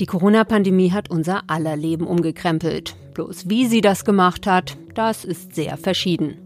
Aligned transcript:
Die 0.00 0.06
Corona-Pandemie 0.06 0.92
hat 0.92 1.10
unser 1.10 1.42
aller 1.48 1.76
Leben 1.76 2.06
umgekrempelt. 2.06 2.94
Bloß 3.14 3.48
wie 3.48 3.66
sie 3.66 3.80
das 3.80 4.04
gemacht 4.04 4.46
hat, 4.46 4.76
das 4.94 5.24
ist 5.24 5.56
sehr 5.56 5.76
verschieden. 5.76 6.36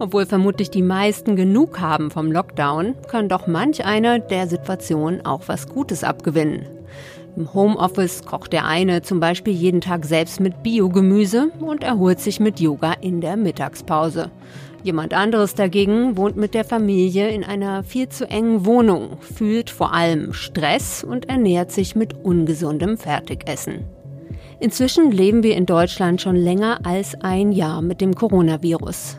Obwohl 0.00 0.26
vermutlich 0.26 0.70
die 0.70 0.82
meisten 0.82 1.36
genug 1.36 1.78
haben 1.78 2.10
vom 2.10 2.32
Lockdown, 2.32 2.96
kann 3.08 3.28
doch 3.28 3.46
manch 3.46 3.84
einer 3.84 4.18
der 4.18 4.48
Situation 4.48 5.20
auch 5.24 5.42
was 5.46 5.68
Gutes 5.68 6.02
abgewinnen. 6.02 6.66
Im 7.36 7.54
Homeoffice 7.54 8.24
kocht 8.24 8.52
der 8.52 8.66
eine 8.66 9.02
zum 9.02 9.20
Beispiel 9.20 9.52
jeden 9.52 9.80
Tag 9.80 10.04
selbst 10.04 10.40
mit 10.40 10.64
Biogemüse 10.64 11.52
und 11.60 11.84
erholt 11.84 12.18
sich 12.18 12.40
mit 12.40 12.58
Yoga 12.58 12.94
in 13.00 13.20
der 13.20 13.36
Mittagspause. 13.36 14.32
Jemand 14.82 15.12
anderes 15.12 15.54
dagegen 15.54 16.16
wohnt 16.16 16.36
mit 16.36 16.54
der 16.54 16.64
Familie 16.64 17.28
in 17.28 17.44
einer 17.44 17.82
viel 17.82 18.08
zu 18.08 18.28
engen 18.28 18.64
Wohnung, 18.64 19.18
fühlt 19.20 19.68
vor 19.68 19.92
allem 19.92 20.32
Stress 20.32 21.04
und 21.04 21.28
ernährt 21.28 21.70
sich 21.70 21.94
mit 21.94 22.14
ungesundem 22.24 22.96
Fertigessen. 22.96 23.84
Inzwischen 24.58 25.10
leben 25.10 25.42
wir 25.42 25.56
in 25.56 25.66
Deutschland 25.66 26.20
schon 26.20 26.36
länger 26.36 26.80
als 26.84 27.14
ein 27.20 27.52
Jahr 27.52 27.82
mit 27.82 28.00
dem 28.00 28.14
Coronavirus. 28.14 29.18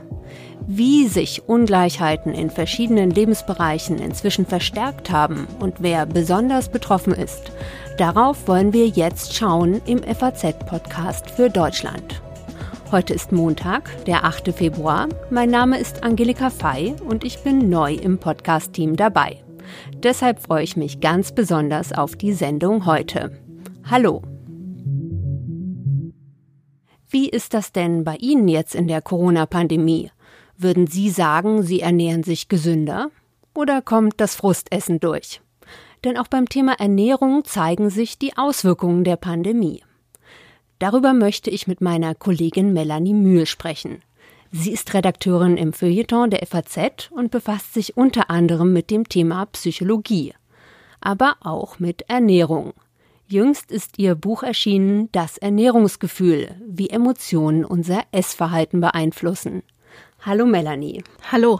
Wie 0.67 1.07
sich 1.07 1.47
Ungleichheiten 1.47 2.33
in 2.33 2.49
verschiedenen 2.49 3.09
Lebensbereichen 3.09 3.97
inzwischen 3.97 4.45
verstärkt 4.45 5.11
haben 5.11 5.47
und 5.59 5.75
wer 5.79 6.05
besonders 6.05 6.69
betroffen 6.69 7.13
ist, 7.13 7.51
darauf 7.97 8.47
wollen 8.47 8.71
wir 8.71 8.87
jetzt 8.87 9.35
schauen 9.35 9.81
im 9.85 10.03
FAZ-Podcast 10.03 11.29
für 11.31 11.49
Deutschland. 11.49 12.21
Heute 12.91 13.13
ist 13.13 13.31
Montag, 13.31 14.03
der 14.03 14.25
8. 14.25 14.53
Februar. 14.53 15.07
Mein 15.29 15.49
Name 15.49 15.79
ist 15.79 16.03
Angelika 16.03 16.49
Fei 16.49 16.93
und 17.07 17.23
ich 17.23 17.41
bin 17.41 17.69
neu 17.69 17.93
im 17.93 18.17
Podcast-Team 18.17 18.97
dabei. 18.97 19.41
Deshalb 20.03 20.41
freue 20.41 20.65
ich 20.65 20.75
mich 20.75 20.99
ganz 20.99 21.31
besonders 21.31 21.93
auf 21.93 22.17
die 22.17 22.33
Sendung 22.33 22.85
heute. 22.85 23.31
Hallo! 23.89 24.23
Wie 27.07 27.29
ist 27.29 27.53
das 27.53 27.71
denn 27.71 28.03
bei 28.03 28.17
Ihnen 28.17 28.49
jetzt 28.49 28.75
in 28.75 28.89
der 28.89 29.01
Corona-Pandemie? 29.01 30.11
Würden 30.57 30.87
Sie 30.87 31.09
sagen, 31.09 31.63
Sie 31.63 31.79
ernähren 31.79 32.23
sich 32.23 32.49
gesünder? 32.49 33.09
Oder 33.55 33.81
kommt 33.81 34.15
das 34.17 34.35
Frustessen 34.35 34.99
durch? 34.99 35.39
Denn 36.03 36.17
auch 36.17 36.27
beim 36.27 36.49
Thema 36.49 36.73
Ernährung 36.73 37.45
zeigen 37.45 37.89
sich 37.89 38.19
die 38.19 38.35
Auswirkungen 38.35 39.05
der 39.05 39.15
Pandemie. 39.15 39.81
Darüber 40.81 41.13
möchte 41.13 41.51
ich 41.51 41.67
mit 41.67 41.79
meiner 41.79 42.15
Kollegin 42.15 42.73
Melanie 42.73 43.13
Mühl 43.13 43.45
sprechen. 43.45 44.01
Sie 44.51 44.71
ist 44.71 44.95
Redakteurin 44.95 45.55
im 45.55 45.73
Feuilleton 45.73 46.31
der 46.31 46.43
FAZ 46.47 47.11
und 47.11 47.29
befasst 47.29 47.75
sich 47.75 47.97
unter 47.97 48.31
anderem 48.31 48.73
mit 48.73 48.89
dem 48.89 49.07
Thema 49.07 49.45
Psychologie, 49.45 50.33
aber 50.99 51.35
auch 51.41 51.77
mit 51.77 52.09
Ernährung. 52.09 52.73
Jüngst 53.27 53.71
ist 53.71 53.99
ihr 53.99 54.15
Buch 54.15 54.41
erschienen 54.41 55.09
Das 55.11 55.37
Ernährungsgefühl, 55.37 56.55
wie 56.67 56.89
Emotionen 56.89 57.63
unser 57.63 58.01
Essverhalten 58.11 58.81
beeinflussen. 58.81 59.61
Hallo 60.21 60.47
Melanie. 60.47 61.03
Hallo. 61.31 61.59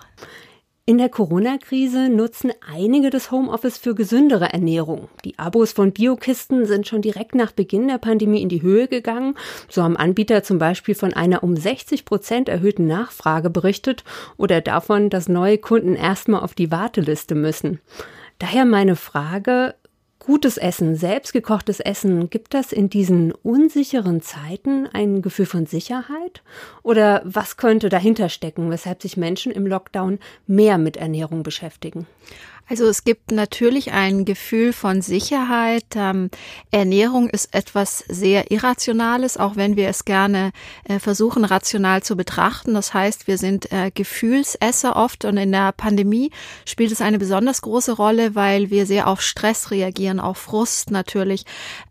In 0.88 0.98
der 0.98 1.10
Corona-Krise 1.10 2.10
nutzen 2.10 2.52
einige 2.68 3.12
das 3.12 3.30
Homeoffice 3.30 3.78
für 3.78 3.94
gesündere 3.94 4.52
Ernährung. 4.52 5.10
Die 5.24 5.38
Abos 5.38 5.74
von 5.74 5.92
Biokisten 5.92 6.66
sind 6.66 6.88
schon 6.88 7.04
direkt 7.04 7.36
nach 7.36 7.52
Beginn 7.52 7.88
der 7.88 8.00
Pandemie 8.00 8.42
in 8.42 8.50
die 8.50 8.64
Höhe 8.64 8.88
gegangen. 8.88 9.36
So 9.70 9.84
haben 9.84 9.96
Anbieter 9.96 10.42
zum 10.42 10.58
Beispiel 10.58 10.96
von 10.96 11.14
einer 11.14 11.44
um 11.44 11.56
60 11.56 12.04
Prozent 12.04 12.50
erhöhten 12.50 12.88
Nachfrage 12.88 13.52
berichtet 13.52 14.04
oder 14.38 14.60
davon, 14.60 15.12
dass 15.12 15.30
neue 15.30 15.60
Kunden 15.60 15.96
erstmal 15.96 16.42
auf 16.42 16.56
die 16.56 16.72
Warteliste 16.72 17.36
müssen. 17.36 17.80
Daher 18.40 18.66
meine 18.66 18.96
Frage, 18.96 19.76
Gutes 20.24 20.58
Essen, 20.58 20.96
selbstgekochtes 20.96 21.80
Essen, 21.80 22.30
gibt 22.30 22.54
das 22.54 22.72
in 22.72 22.92
diesen 22.92 23.32
unsicheren 23.32 24.22
Zeiten 24.22 24.86
ein 24.86 25.24
Gefühl 25.24 25.48
von 25.48 25.66
Sicherheit? 25.66 26.44
Oder 26.84 27.24
was 27.26 27.58
könnte 27.58 27.90
dahinter 27.90 28.30
stecken, 28.30 28.70
weshalb 28.70 29.02
sich 29.02 29.18
Menschen 29.18 29.52
im 29.52 29.66
Lockdown 29.66 30.20
mehr 30.46 30.78
mit 30.78 30.96
Ernährung 30.96 31.42
beschäftigen? 31.42 32.06
Also 32.72 32.86
es 32.86 33.04
gibt 33.04 33.34
natürlich 33.34 33.92
ein 33.92 34.24
Gefühl 34.24 34.72
von 34.72 35.02
Sicherheit. 35.02 35.84
Ähm, 35.94 36.30
Ernährung 36.72 37.30
ist 37.30 37.54
etwas 37.54 38.06
sehr 38.08 38.50
Irrationales, 38.50 39.36
auch 39.36 39.58
wenn 39.58 39.76
wir 39.76 39.90
es 39.90 40.06
gerne 40.06 40.54
äh, 40.86 40.98
versuchen, 40.98 41.44
rational 41.44 42.02
zu 42.02 42.16
betrachten. 42.16 42.74
Das 42.74 42.94
heißt, 42.94 43.28
wir 43.28 43.38
sind 43.38 43.74
äh, 43.74 43.92
Gefühlsesser 43.94 44.96
oft 44.96 45.26
und 45.26 45.36
in 45.36 45.52
der 45.52 45.74
Pandemie 45.74 46.32
spielt 46.64 46.94
es 46.94 47.02
eine 47.02 47.20
besonders 47.20 47.62
große 47.62 47.92
Rolle, 47.92 48.36
weil 48.36 48.70
wir 48.70 48.86
sehr 48.86 49.10
auf 49.10 49.22
Stress 49.22 49.72
reagieren, 49.72 50.22
auf 50.22 50.38
Frust 50.38 50.92
natürlich. 50.92 51.44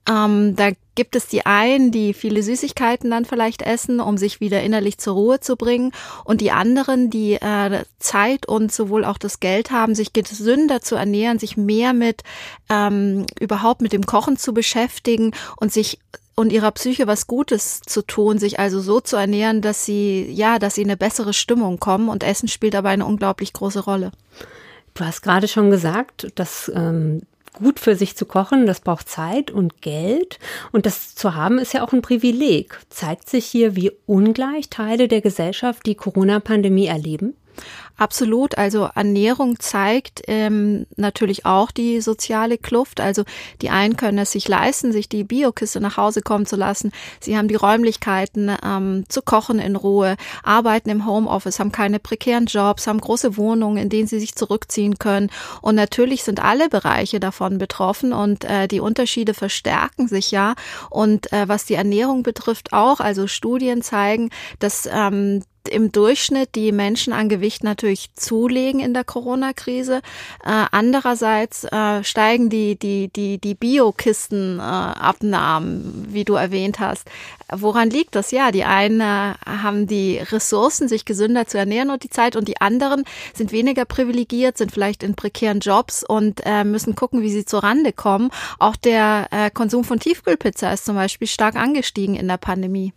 Ähm, 0.09 0.56
da 0.56 0.71
gibt 0.94 1.15
es 1.15 1.28
die 1.28 1.47
einen, 1.47 1.93
die 1.93 2.15
viele 2.15 2.43
Süßigkeiten 2.43 3.11
dann 3.11 3.25
vielleicht 3.25 3.62
essen, 3.62 4.00
um 4.00 4.19
sich 4.19 4.41
wieder 4.41 4.62
innerlich 4.62 4.99
zur 4.99 5.15
Ruhe 5.15 5.41
zu 5.41 5.56
bringen, 5.56 5.93
und 6.25 6.41
die 6.41 6.50
anderen, 6.50 7.11
die 7.11 7.34
äh, 7.34 7.84
Zeit 7.99 8.47
und 8.47 8.72
sowohl 8.72 9.05
auch 9.05 9.19
das 9.19 9.41
Geld 9.41 9.71
haben, 9.71 9.94
sich 9.94 10.12
gesünder 10.12 10.81
zu 10.81 10.97
ernähren, 10.97 11.39
sich 11.39 11.56
mehr 11.56 11.93
mit 11.93 12.22
ähm, 12.69 13.27
überhaupt 13.39 13.83
mit 13.83 13.93
dem 13.93 14.06
Kochen 14.06 14.37
zu 14.37 14.53
beschäftigen 14.53 15.33
und 15.56 15.72
sich 15.72 15.99
und 16.34 16.53
ihrer 16.53 16.71
Psyche 16.71 17.06
was 17.06 17.27
Gutes 17.27 17.83
zu 17.83 18.00
tun, 18.03 18.39
sich 18.39 18.59
also 18.59 18.81
so 18.81 19.00
zu 19.00 19.16
ernähren, 19.16 19.60
dass 19.60 19.84
sie 19.84 20.31
ja, 20.31 20.59
dass 20.59 20.75
sie 20.75 20.83
in 20.83 20.89
eine 20.89 20.97
bessere 20.97 21.34
Stimmung 21.34 21.78
kommen 21.78 22.09
und 22.09 22.25
Essen 22.25 22.49
spielt 22.49 22.75
dabei 22.75 22.91
eine 22.91 23.05
unglaublich 23.05 23.53
große 23.53 23.81
Rolle. 23.81 24.10
Du 24.94 25.05
hast 25.05 25.22
gerade 25.22 25.49
schon 25.49 25.71
gesagt, 25.71 26.28
dass 26.34 26.71
ähm, 26.75 27.22
gut 27.53 27.81
für 27.81 27.97
sich 27.97 28.16
zu 28.16 28.27
kochen, 28.27 28.66
das 28.66 28.81
braucht 28.81 29.09
Zeit 29.09 29.50
und 29.50 29.83
Geld. 29.83 30.38
Und 30.72 30.87
das 30.87 31.15
zu 31.15 31.34
haben 31.34 31.59
ist 31.59 31.75
ja 31.75 31.83
auch 31.83 31.93
ein 31.93 32.03
Privileg. 32.03 32.81
Zeigt 32.88 33.28
sich 33.28 33.47
hier, 33.47 33.77
wie 33.77 33.93
ungleich 34.06 34.71
Teile 34.71 35.09
der 35.09 35.21
Gesellschaft 35.21 35.87
die 35.87 35.94
Corona-Pandemie 35.94 36.87
erleben? 36.87 37.34
Absolut. 38.00 38.56
Also 38.56 38.88
Ernährung 38.94 39.61
zeigt 39.61 40.22
ähm, 40.27 40.87
natürlich 40.97 41.44
auch 41.44 41.71
die 41.71 42.00
soziale 42.00 42.56
Kluft. 42.56 42.99
Also 42.99 43.25
die 43.61 43.69
einen 43.69 43.99
können 43.99 44.16
es 44.16 44.33
sich 44.33 44.49
leisten, 44.49 44.91
sich 44.91 45.11
die 45.11 45.22
Biokiste 45.22 45.81
nach 45.81 45.99
Hause 45.99 46.22
kommen 46.22 46.47
zu 46.47 46.56
lassen. 46.56 46.93
Sie 47.21 47.37
haben 47.37 47.49
die 47.49 47.56
Räumlichkeiten 47.56 48.56
ähm, 48.65 49.05
zu 49.10 49.21
kochen 49.21 49.59
in 49.59 49.77
Ruhe, 49.77 50.16
arbeiten 50.43 50.89
im 50.89 51.05
Homeoffice, 51.05 51.60
haben 51.60 51.72
keine 51.72 51.99
prekären 51.99 52.47
Jobs, 52.47 52.87
haben 52.87 53.03
große 53.03 53.37
Wohnungen, 53.37 53.77
in 53.77 53.91
denen 53.91 54.09
sie 54.09 54.19
sich 54.19 54.34
zurückziehen 54.34 54.99
können. 54.99 55.28
Und 55.60 55.75
natürlich 55.75 56.25
sind 56.25 56.43
alle 56.43 56.71
Bereiche 56.71 57.21
davon 57.21 57.59
betroffen 57.59 58.15
und 58.15 58.44
äh, 58.44 58.66
die 58.66 58.81
Unterschiede 58.81 59.34
verstärken 59.34 60.09
sich 60.09 60.31
ja. 60.31 60.55
Und 60.89 61.31
äh, 61.34 61.49
was 61.49 61.66
die 61.66 61.75
Ernährung 61.75 62.22
betrifft 62.22 62.72
auch, 62.72 63.00
also 63.00 63.27
Studien 63.27 63.83
zeigen, 63.83 64.31
dass 64.59 64.89
ähm, 64.91 65.43
im 65.69 65.93
Durchschnitt 65.93 66.54
die 66.54 66.72
Menschen 66.72 67.12
an 67.12 67.28
Gewicht 67.28 67.62
natürlich 67.65 68.15
zulegen 68.15 68.81
in 68.81 68.94
der 68.94 69.04
Corona-Krise. 69.04 70.00
Äh, 70.44 70.65
andererseits 70.71 71.65
äh, 71.65 72.03
steigen 72.03 72.48
die, 72.48 72.78
die, 72.78 73.09
die, 73.09 73.37
die 73.38 73.54
Biokistenabnahmen, 73.54 76.06
äh, 76.09 76.15
wie 76.15 76.25
du 76.25 76.32
erwähnt 76.34 76.81
hast. 76.81 77.06
Woran 77.53 77.91
liegt 77.91 78.15
das? 78.15 78.31
Ja, 78.31 78.53
die 78.53 78.65
einen 78.65 79.00
äh, 79.00 79.34
haben 79.44 79.87
die 79.87 80.19
Ressourcen, 80.19 80.88
sich 80.88 81.04
gesünder 81.04 81.47
zu 81.47 81.59
ernähren 81.59 81.91
und 81.91 82.04
die 82.04 82.10
Zeit 82.10 82.37
und 82.37 82.48
die 82.48 82.60
anderen 82.60 83.04
sind 83.34 83.53
weniger 83.53 83.84
privilegiert, 83.84 84.59
sind 84.59 84.72
vielleicht 84.72 85.03
in 85.03 85.15
prekären 85.15 85.60
Jobs 85.60 86.04
und 86.04 86.41
äh, 86.44 86.65
müssen 86.65 86.94
gucken, 86.94 87.22
wie 87.22 87.31
sie 87.31 87.44
zur 87.44 87.62
Rande 87.62 87.92
kommen. 87.92 88.31
Auch 88.59 88.77
der 88.77 89.28
äh, 89.31 89.50
Konsum 89.50 89.84
von 89.84 90.00
Tiefkühlpizza 90.00 90.72
ist 90.72 90.84
zum 90.84 90.94
Beispiel 90.94 91.28
stark 91.28 91.56
angestiegen 91.56 92.15
in 92.15 92.28
der 92.28 92.38
Pandemie. 92.38 92.92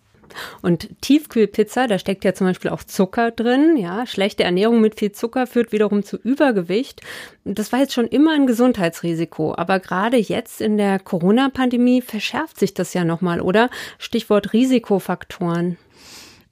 Und 0.62 0.90
Tiefkühlpizza, 1.02 1.88
da 1.88 2.00
steckt 2.00 2.24
ja 2.26 2.34
zum 2.34 2.48
Beispiel 2.48 2.72
auch 2.72 2.84
Zucker 2.84 3.32
drin. 3.32 3.78
Ja, 3.78 4.06
schlechte 4.06 4.44
Ernährung 4.44 4.82
mit 4.82 5.00
viel 5.00 5.12
Zucker 5.12 5.48
führt 5.48 5.72
wiederum 5.72 6.04
zu 6.04 6.18
Übergewicht. 6.18 7.02
Das 7.44 7.72
war 7.72 7.80
jetzt 7.80 7.94
schon 7.94 8.08
immer 8.08 8.34
ein 8.34 8.48
Gesundheitsrisiko. 8.48 9.56
Aber 9.56 9.80
gerade 9.80 10.18
jetzt 10.18 10.62
in 10.62 10.78
der 10.78 11.00
Corona-Pandemie 11.00 12.02
verschärft 12.02 12.60
sich 12.60 12.74
das 12.74 12.94
ja 12.94 13.04
nochmal, 13.04 13.42
oder? 13.42 13.70
Stichwort 13.98 14.54
Risikofaktoren. 14.54 15.78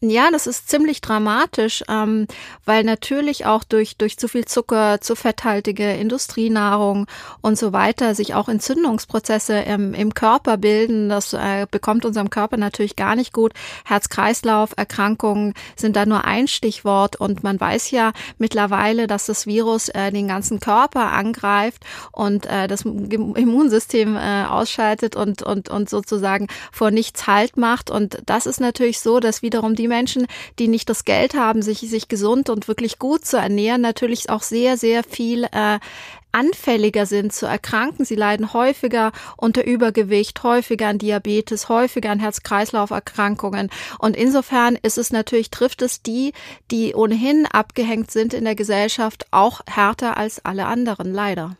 Ja, 0.04 0.32
das 0.32 0.48
ist 0.48 0.68
ziemlich 0.68 1.00
dramatisch, 1.02 1.84
ähm, 1.88 2.26
weil 2.66 2.84
natürlich 2.84 3.46
auch 3.46 3.64
durch, 3.64 3.98
durch 3.98 4.18
zu 4.18 4.28
viel 4.28 4.46
Zucker, 4.46 5.00
zu 5.00 5.16
fetthaltige 5.16 5.92
Industrienahrung 5.92 7.06
und 7.42 7.56
so 7.56 7.72
weiter 7.72 8.16
sich 8.16 8.34
auch 8.34 8.50
Entzündungsprozesse 8.50 9.60
im, 9.60 9.94
im 9.94 10.16
Körper 10.16 10.58
bilden. 10.58 11.08
Das 11.10 11.34
äh, 11.34 11.68
bekommt 11.70 12.04
unserem 12.04 12.32
Körper 12.32 12.58
natürlich 12.58 12.96
gar 12.96 13.16
nicht 13.16 13.32
gut. 13.32 13.54
Herz-Kreislauf-Erkrankungen 13.86 15.54
sind 15.76 15.96
da 15.96 16.08
nur 16.08 16.26
ein 16.26 16.48
Stichwort 16.48 17.18
und 17.18 17.44
man 17.44 17.60
weiß 17.60 17.92
ja 17.92 18.12
mittlerweile, 18.40 19.06
dass 19.06 19.28
das 19.28 19.46
Virus 19.46 19.90
äh, 19.90 20.12
den 20.12 20.28
ganzen 20.28 20.60
Körper 20.60 21.12
angreift 21.12 21.86
und 22.12 22.48
äh, 22.48 22.68
das 22.68 22.82
Immunsystem 22.86 24.16
äh, 24.16 24.46
ausschaltet 24.46 25.16
und, 25.16 25.44
und, 25.44 25.70
und 25.70 25.92
sozusagen 25.92 26.48
vor 26.72 26.90
nichts 26.90 27.28
Halt 27.28 27.56
macht. 27.56 27.92
Und 27.92 28.18
das 28.26 28.48
ist 28.48 28.60
natürlich 28.60 29.00
so, 29.00 29.20
dass 29.20 29.44
wiederum 29.44 29.76
die 29.76 29.91
Menschen, 29.92 30.26
die 30.58 30.68
nicht 30.68 30.90
das 30.90 31.06
Geld 31.06 31.36
haben, 31.36 31.62
sich, 31.62 31.80
sich 31.82 32.08
gesund 32.08 32.50
und 32.50 32.68
wirklich 32.68 32.98
gut 32.98 33.26
zu 33.26 33.38
ernähren, 33.38 33.82
natürlich 33.82 34.30
auch 34.30 34.42
sehr, 34.42 34.78
sehr 34.78 35.04
viel 35.04 35.44
äh, 35.44 35.80
anfälliger 36.32 37.06
sind 37.06 37.34
zu 37.34 37.46
erkranken. 37.46 38.06
Sie 38.06 38.16
leiden 38.16 38.54
häufiger 38.54 39.12
unter 39.38 39.66
Übergewicht, 39.66 40.44
häufiger 40.44 40.88
an 40.88 40.98
Diabetes, 40.98 41.70
häufiger 41.70 42.12
an 42.12 42.20
Herz-Kreislauf-Erkrankungen. 42.20 43.70
Und 44.00 44.16
insofern 44.16 44.78
ist 44.82 44.98
es 44.98 45.12
natürlich, 45.12 45.52
trifft 45.52 45.82
es 45.82 46.02
die, 46.02 46.34
die 46.72 46.96
ohnehin 46.96 47.46
abgehängt 47.46 48.12
sind 48.12 48.34
in 48.34 48.46
der 48.46 48.56
Gesellschaft, 48.56 49.26
auch 49.32 49.62
härter 49.68 50.18
als 50.18 50.44
alle 50.46 50.66
anderen, 50.66 51.14
leider. 51.14 51.58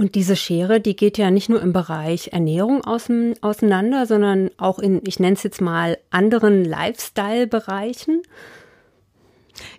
Und 0.00 0.14
diese 0.14 0.34
Schere, 0.34 0.80
die 0.80 0.96
geht 0.96 1.18
ja 1.18 1.30
nicht 1.30 1.50
nur 1.50 1.60
im 1.60 1.74
Bereich 1.74 2.28
Ernährung 2.32 2.82
auseinander, 2.82 4.06
sondern 4.06 4.50
auch 4.56 4.78
in, 4.78 5.02
ich 5.06 5.20
nenne 5.20 5.34
es 5.34 5.42
jetzt 5.42 5.60
mal, 5.60 5.98
anderen 6.08 6.64
Lifestyle-Bereichen. 6.64 8.22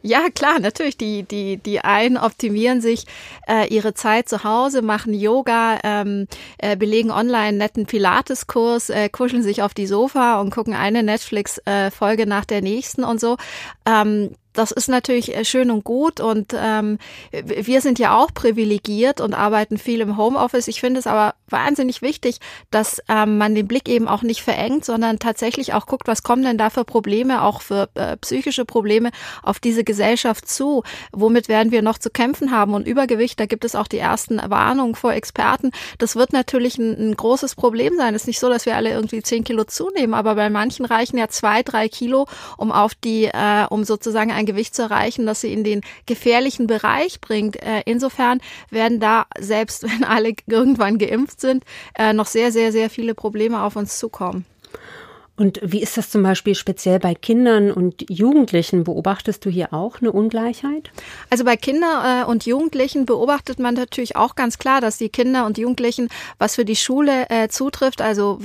Ja, 0.03 0.29
klar, 0.29 0.59
natürlich. 0.59 0.95
Die, 0.95 1.23
die, 1.23 1.57
die 1.57 1.79
einen 1.79 2.17
optimieren 2.17 2.81
sich 2.81 3.05
äh, 3.47 3.67
ihre 3.73 3.95
Zeit 3.95 4.29
zu 4.29 4.43
Hause, 4.43 4.83
machen 4.83 5.15
Yoga, 5.15 5.79
ähm, 5.83 6.27
äh, 6.59 6.77
belegen 6.77 7.09
online 7.09 7.57
netten 7.57 7.87
Pilates-Kurs, 7.87 8.91
äh, 8.91 9.09
kuscheln 9.09 9.41
sich 9.41 9.63
auf 9.63 9.73
die 9.73 9.87
Sofa 9.87 10.39
und 10.39 10.51
gucken 10.51 10.75
eine 10.75 11.01
Netflix-Folge 11.01 12.27
nach 12.27 12.45
der 12.45 12.61
nächsten 12.61 13.03
und 13.03 13.19
so. 13.19 13.37
Ähm, 13.87 14.35
das 14.53 14.71
ist 14.71 14.89
natürlich 14.89 15.35
äh, 15.35 15.45
schön 15.45 15.71
und 15.71 15.83
gut 15.83 16.19
und 16.19 16.53
ähm, 16.55 16.97
wir 17.31 17.81
sind 17.81 17.99
ja 17.99 18.17
auch 18.17 18.33
privilegiert 18.33 19.21
und 19.21 19.33
arbeiten 19.33 19.77
viel 19.77 20.01
im 20.01 20.17
Homeoffice. 20.17 20.67
Ich 20.67 20.81
finde 20.81 20.99
es 20.99 21.07
aber 21.07 21.35
wahnsinnig 21.49 22.01
wichtig, 22.01 22.39
dass 22.69 23.01
ähm, 23.07 23.37
man 23.37 23.55
den 23.55 23.67
Blick 23.67 23.87
eben 23.87 24.07
auch 24.07 24.21
nicht 24.21 24.41
verengt, 24.41 24.85
sondern 24.85 25.19
tatsächlich 25.19 25.73
auch 25.73 25.85
guckt, 25.85 26.07
was 26.07 26.23
kommen 26.23 26.43
denn 26.43 26.57
da 26.57 26.69
für 26.69 26.85
Probleme, 26.85 27.43
auch 27.43 27.61
für 27.61 27.89
äh, 27.95 28.17
psychische 28.17 28.65
Probleme 28.65 29.11
auf 29.43 29.59
diese 29.59 29.83
Gesellschaft 29.83 30.47
zu? 30.47 30.83
Womit 31.11 31.47
werden 31.47 31.71
wir 31.71 31.81
noch 31.81 31.97
zu 31.97 32.09
kämpfen 32.09 32.51
haben? 32.51 32.73
Und 32.73 32.87
Übergewicht, 32.87 33.39
da 33.39 33.45
gibt 33.45 33.65
es 33.65 33.75
auch 33.75 33.87
die 33.87 33.97
ersten 33.97 34.41
Warnungen 34.49 34.95
vor 34.95 35.13
Experten. 35.13 35.71
Das 35.97 36.15
wird 36.15 36.33
natürlich 36.33 36.77
ein, 36.77 37.11
ein 37.11 37.15
großes 37.15 37.55
Problem 37.55 37.95
sein. 37.97 38.15
Es 38.15 38.23
ist 38.23 38.27
nicht 38.27 38.39
so, 38.39 38.49
dass 38.49 38.65
wir 38.65 38.75
alle 38.75 38.91
irgendwie 38.91 39.21
zehn 39.21 39.43
Kilo 39.43 39.63
zunehmen, 39.63 40.13
aber 40.13 40.35
bei 40.35 40.49
manchen 40.49 40.85
reichen 40.85 41.17
ja 41.17 41.27
zwei, 41.27 41.63
drei 41.63 41.89
Kilo, 41.89 42.27
um 42.57 42.71
auf 42.71 42.95
die, 42.95 43.25
äh, 43.25 43.65
um 43.69 43.83
sozusagen 43.83 44.31
ein 44.41 44.45
Gewicht 44.45 44.75
zu 44.75 44.83
erreichen, 44.83 45.25
das 45.25 45.41
sie 45.41 45.53
in 45.53 45.63
den 45.63 45.81
gefährlichen 46.05 46.67
Bereich 46.67 47.21
bringt. 47.21 47.55
Äh, 47.57 47.83
insofern 47.85 48.41
werden 48.69 48.99
da, 48.99 49.25
selbst 49.39 49.83
wenn 49.89 50.03
alle 50.03 50.33
irgendwann 50.47 50.97
geimpft 50.97 51.41
sind, 51.41 51.63
äh, 51.97 52.13
noch 52.13 52.27
sehr, 52.27 52.51
sehr, 52.51 52.71
sehr 52.71 52.89
viele 52.89 53.15
Probleme 53.15 53.61
auf 53.61 53.75
uns 53.75 53.97
zukommen. 53.97 54.45
Und 55.37 55.59
wie 55.63 55.81
ist 55.81 55.97
das 55.97 56.11
zum 56.11 56.21
Beispiel 56.21 56.53
speziell 56.53 56.99
bei 56.99 57.15
Kindern 57.15 57.71
und 57.71 58.05
Jugendlichen? 58.11 58.83
Beobachtest 58.83 59.43
du 59.43 59.49
hier 59.49 59.73
auch 59.73 59.99
eine 59.99 60.11
Ungleichheit? 60.11 60.91
Also 61.31 61.45
bei 61.45 61.57
Kindern 61.57 62.21
äh, 62.21 62.25
und 62.29 62.45
Jugendlichen 62.45 63.07
beobachtet 63.07 63.57
man 63.57 63.73
natürlich 63.73 64.15
auch 64.15 64.35
ganz 64.35 64.59
klar, 64.59 64.81
dass 64.81 64.99
die 64.99 65.09
Kinder 65.09 65.47
und 65.47 65.57
Jugendlichen, 65.57 66.09
was 66.37 66.55
für 66.55 66.65
die 66.65 66.75
Schule 66.75 67.27
äh, 67.29 67.47
zutrifft, 67.47 68.01
also 68.01 68.37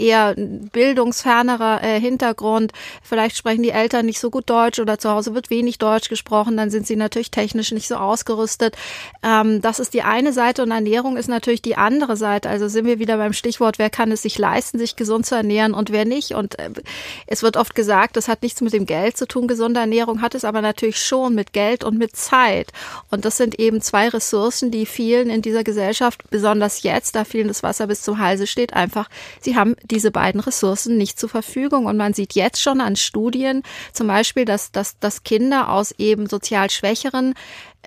eher 0.00 0.34
bildungsfernerer 0.36 1.82
äh, 1.82 2.00
Hintergrund, 2.00 2.72
vielleicht 3.02 3.36
sprechen 3.36 3.62
die 3.62 3.70
Eltern 3.70 4.06
nicht 4.06 4.20
so 4.20 4.30
gut 4.30 4.48
Deutsch 4.48 4.78
oder 4.78 4.98
zu 4.98 5.10
Hause 5.10 5.34
wird 5.34 5.50
wenig 5.50 5.78
Deutsch 5.78 6.08
gesprochen, 6.08 6.56
dann 6.56 6.70
sind 6.70 6.86
sie 6.86 6.96
natürlich 6.96 7.30
technisch 7.30 7.72
nicht 7.72 7.88
so 7.88 7.96
ausgerüstet. 7.96 8.76
Ähm, 9.22 9.60
das 9.60 9.78
ist 9.78 9.94
die 9.94 10.02
eine 10.02 10.32
Seite 10.32 10.62
und 10.62 10.70
Ernährung 10.70 11.16
ist 11.16 11.28
natürlich 11.28 11.62
die 11.62 11.76
andere 11.76 12.16
Seite. 12.16 12.48
Also 12.48 12.68
sind 12.68 12.86
wir 12.86 12.98
wieder 12.98 13.16
beim 13.16 13.32
Stichwort, 13.32 13.78
wer 13.78 13.90
kann 13.90 14.10
es 14.12 14.22
sich 14.22 14.38
leisten, 14.38 14.78
sich 14.78 14.96
gesund 14.96 15.26
zu 15.26 15.34
ernähren 15.34 15.74
und 15.74 15.90
wer 15.90 16.04
nicht. 16.04 16.32
Und 16.32 16.58
äh, 16.58 16.70
es 17.26 17.42
wird 17.42 17.56
oft 17.56 17.74
gesagt, 17.74 18.16
das 18.16 18.28
hat 18.28 18.42
nichts 18.42 18.60
mit 18.60 18.72
dem 18.72 18.86
Geld 18.86 19.16
zu 19.16 19.26
tun. 19.26 19.48
Gesunde 19.48 19.80
Ernährung 19.80 20.22
hat 20.22 20.34
es 20.34 20.44
aber 20.44 20.62
natürlich 20.62 21.00
schon 21.00 21.34
mit 21.34 21.52
Geld 21.52 21.84
und 21.84 21.98
mit 21.98 22.16
Zeit. 22.16 22.72
Und 23.10 23.24
das 23.24 23.36
sind 23.36 23.58
eben 23.58 23.80
zwei 23.80 24.08
Ressourcen, 24.08 24.70
die 24.70 24.86
vielen 24.86 25.30
in 25.30 25.42
dieser 25.42 25.64
Gesellschaft, 25.64 26.22
besonders 26.30 26.82
jetzt, 26.82 27.14
da 27.14 27.24
vielen 27.24 27.48
das 27.48 27.62
Wasser 27.62 27.86
bis 27.86 28.02
zum 28.02 28.18
Halse 28.18 28.46
steht, 28.46 28.72
einfach, 28.74 29.08
sie 29.40 29.56
haben 29.56 29.76
diese 29.90 30.10
beiden 30.10 30.40
Ressourcen 30.40 30.96
nicht 30.96 31.18
zur 31.18 31.28
Verfügung. 31.28 31.86
Und 31.86 31.96
man 31.96 32.14
sieht 32.14 32.34
jetzt 32.34 32.60
schon 32.60 32.80
an 32.80 32.96
Studien 32.96 33.62
zum 33.92 34.06
Beispiel, 34.06 34.44
dass, 34.44 34.72
dass, 34.72 34.98
dass 34.98 35.24
Kinder 35.24 35.70
aus 35.70 35.92
eben 35.92 36.26
sozial 36.28 36.70
schwächeren 36.70 37.34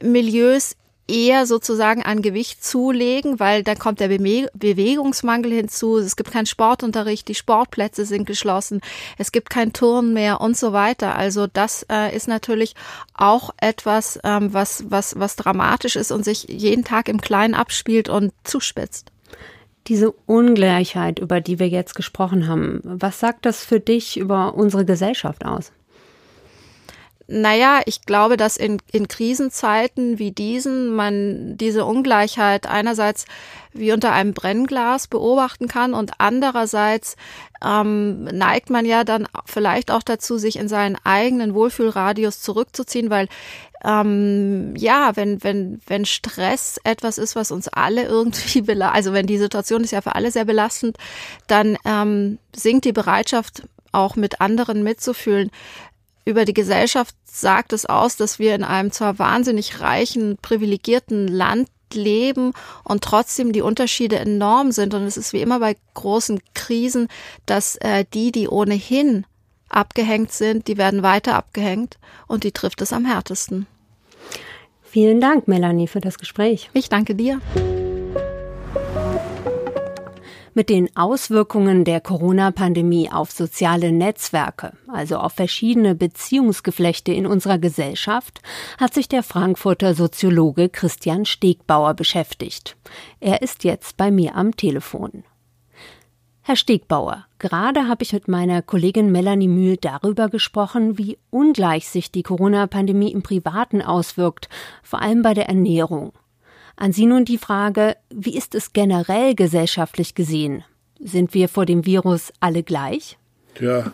Milieus 0.02 0.76
eher 1.08 1.46
sozusagen 1.46 2.02
an 2.04 2.22
Gewicht 2.22 2.64
zulegen, 2.64 3.40
weil 3.40 3.64
dann 3.64 3.78
kommt 3.78 4.00
der 4.00 4.08
Be 4.08 4.50
Bewegungsmangel 4.54 5.52
hinzu, 5.52 5.98
es 5.98 6.16
gibt 6.16 6.32
keinen 6.32 6.46
Sportunterricht, 6.46 7.28
die 7.28 7.36
Sportplätze 7.36 8.06
sind 8.06 8.26
geschlossen, 8.26 8.82
es 9.18 9.32
gibt 9.32 9.50
kein 9.50 9.74
Turnen 9.74 10.14
mehr 10.14 10.40
und 10.40 10.56
so 10.56 10.72
weiter. 10.72 11.16
Also 11.16 11.48
das 11.48 11.86
äh, 11.92 12.16
ist 12.16 12.28
natürlich 12.28 12.76
auch 13.14 13.50
etwas, 13.58 14.20
ähm, 14.24 14.54
was, 14.54 14.86
was, 14.90 15.20
was 15.20 15.36
dramatisch 15.36 15.96
ist 15.96 16.12
und 16.12 16.24
sich 16.24 16.46
jeden 16.48 16.86
Tag 16.86 17.10
im 17.10 17.20
Kleinen 17.20 17.54
abspielt 17.54 18.08
und 18.08 18.32
zuspitzt. 18.44 19.12
Diese 19.88 20.12
Ungleichheit, 20.25 21.19
über 21.19 21.41
die 21.41 21.59
wir 21.59 21.68
jetzt 21.68 21.95
gesprochen 21.95 22.47
haben, 22.47 22.80
was 22.83 23.19
sagt 23.19 23.45
das 23.45 23.65
für 23.65 23.80
dich 23.80 24.18
über 24.18 24.56
unsere 24.56 24.85
Gesellschaft 24.85 25.45
aus? 25.45 25.71
Naja, 27.27 27.81
ich 27.85 28.01
glaube, 28.01 28.35
dass 28.35 28.57
in, 28.57 28.81
in 28.91 29.07
Krisenzeiten 29.07 30.19
wie 30.19 30.31
diesen 30.31 30.94
man 30.94 31.56
diese 31.56 31.85
Ungleichheit 31.85 32.68
einerseits 32.68 33.25
wie 33.71 33.94
unter 33.94 34.12
einem 34.12 34.33
Brennglas 34.33 35.07
beobachten 35.07 35.69
kann 35.69 35.94
und 35.94 36.12
andererseits 36.18 37.15
ähm, 37.63 38.25
neigt 38.25 38.69
man 38.69 38.85
ja 38.85 39.06
dann 39.06 39.27
vielleicht 39.45 39.89
auch 39.89 40.03
dazu, 40.03 40.38
sich 40.38 40.59
in 40.59 40.68
seinen 40.68 40.97
eigenen 41.06 41.53
Wohlfühlradius 41.53 42.41
zurückzuziehen, 42.41 43.09
weil 43.09 43.30
ähm, 43.83 44.75
ja, 44.75 45.15
wenn, 45.15 45.44
wenn, 45.44 45.81
wenn 45.85 46.06
Stress 46.06 46.80
etwas 46.83 47.18
ist, 47.18 47.35
was 47.35 47.51
uns 47.51 47.68
alle 47.68 48.03
irgendwie, 48.06 48.63
also 48.81 49.13
wenn 49.13 49.27
die 49.27 49.38
Situation 49.38 49.83
ist 49.83 49.91
ja 49.91 50.01
für 50.01 50.15
alle 50.15 50.31
sehr 50.31 50.45
belastend, 50.45 50.97
dann 51.47 51.77
ähm, 51.85 52.39
sinkt 52.56 52.85
die 52.85 52.94
Bereitschaft, 52.94 53.63
auch 53.91 54.15
mit 54.15 54.41
anderen 54.41 54.83
mitzufühlen 54.83 55.51
über 56.25 56.45
die 56.45 56.53
Gesellschaft 56.53 57.15
sagt 57.25 57.74
es 57.74 57.85
aus, 57.85 58.15
dass 58.15 58.39
wir 58.39 58.56
in 58.56 58.63
einem 58.63 58.91
zwar 58.91 59.19
wahnsinnig 59.19 59.81
reichen, 59.81 60.38
privilegierten 60.41 61.27
Land 61.27 61.69
leben 61.94 62.53
und 62.83 63.03
trotzdem 63.03 63.51
die 63.51 63.62
Unterschiede 63.62 64.18
enorm 64.18 64.71
sind. 64.71 64.94
Und 64.94 65.03
es 65.03 65.18
ist 65.18 65.33
wie 65.33 65.41
immer 65.41 65.59
bei 65.59 65.75
großen 65.94 66.39
Krisen, 66.53 67.07
dass 67.45 67.75
äh, 67.77 68.06
die, 68.13 68.31
die 68.31 68.47
ohnehin 68.47 69.25
abgehängt 69.69 70.31
sind, 70.31 70.68
die 70.68 70.77
werden 70.77 71.03
weiter 71.03 71.35
abgehängt 71.35 71.97
und 72.27 72.44
die 72.44 72.51
trifft 72.51 72.81
es 72.81 72.94
am 72.94 73.06
härtesten. 73.06 73.68
Vielen 74.94 75.19
Dank, 75.19 75.48
Melanie, 75.48 75.88
für 75.88 76.01
das 76.01 76.19
Gespräch. 76.19 76.69
Ich 76.74 76.88
danke 76.88 77.16
dir. 77.16 77.42
mit 80.54 80.69
den 80.69 80.95
Auswirkungen 80.95 81.83
der 81.83 82.00
Corona-Pandemie 82.00 83.09
auf 83.12 83.31
soziale 83.31 83.92
Netzwerke, 83.92 84.73
also 84.88 85.18
auf 85.18 85.33
verschiedene 85.33 85.95
Beziehungsgeflechte 85.95 87.12
in 87.12 87.26
unserer 87.26 87.57
Gesellschaft, 87.57 88.40
hat 88.80 88.94
sich 88.94 89.07
der 89.07 89.23
Frankfurter 89.23 89.95
Soziologe 89.95 90.69
Christian 90.69 91.26
Stegbauer 91.26 91.95
beschäftigt. 91.95 92.78
Er 93.19 93.42
ist 93.42 93.64
jetzt 93.64 93.97
bei 93.97 94.12
mir 94.12 94.35
am 94.35 94.56
Telefon. 94.56 95.23
Herr 96.45 96.57
Stegbauer, 96.57 97.26
gerade 97.40 97.88
habe 97.88 98.04
ich 98.04 98.12
mit 98.12 98.28
meiner 98.28 98.62
Kollegin 98.62 99.14
Melanie 99.14 99.47
Mühl 99.47 99.78
darüber 99.78 100.28
gesprochen, 100.28 100.97
wie 100.97 101.18
ungleich 101.30 101.88
sich 101.88 102.12
die 102.12 102.21
Corona-Pandemie 102.21 103.14
im 103.14 103.23
Privaten 103.23 103.81
auswirkt, 103.81 104.50
vor 104.83 105.02
allem 105.02 105.21
bei 105.21 105.33
der 105.33 105.47
Ernährung. 105.47 106.12
An 106.76 106.92
Sie 106.92 107.06
nun 107.06 107.23
die 107.23 107.38
Frage, 107.38 107.95
wie 108.09 108.35
ist 108.35 108.56
es 108.56 108.73
generell 108.73 109.35
gesellschaftlich 109.35 110.16
gesehen? 110.16 110.66
Sind 111.00 111.33
wir 111.33 111.47
vor 111.47 111.66
dem 111.66 111.85
Virus 111.85 112.33
alle 112.42 112.62
gleich? 112.62 113.18
Ja, 113.62 113.94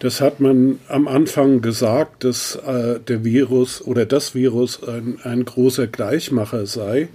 das 0.00 0.20
hat 0.20 0.38
man 0.38 0.80
am 0.86 1.08
Anfang 1.08 1.62
gesagt, 1.62 2.24
dass 2.24 2.56
äh, 2.56 3.00
der 3.00 3.24
Virus 3.24 3.80
oder 3.80 4.04
das 4.04 4.34
Virus 4.34 4.86
ein, 4.86 5.18
ein 5.22 5.46
großer 5.46 5.86
Gleichmacher 5.86 6.66
sei. 6.66 7.08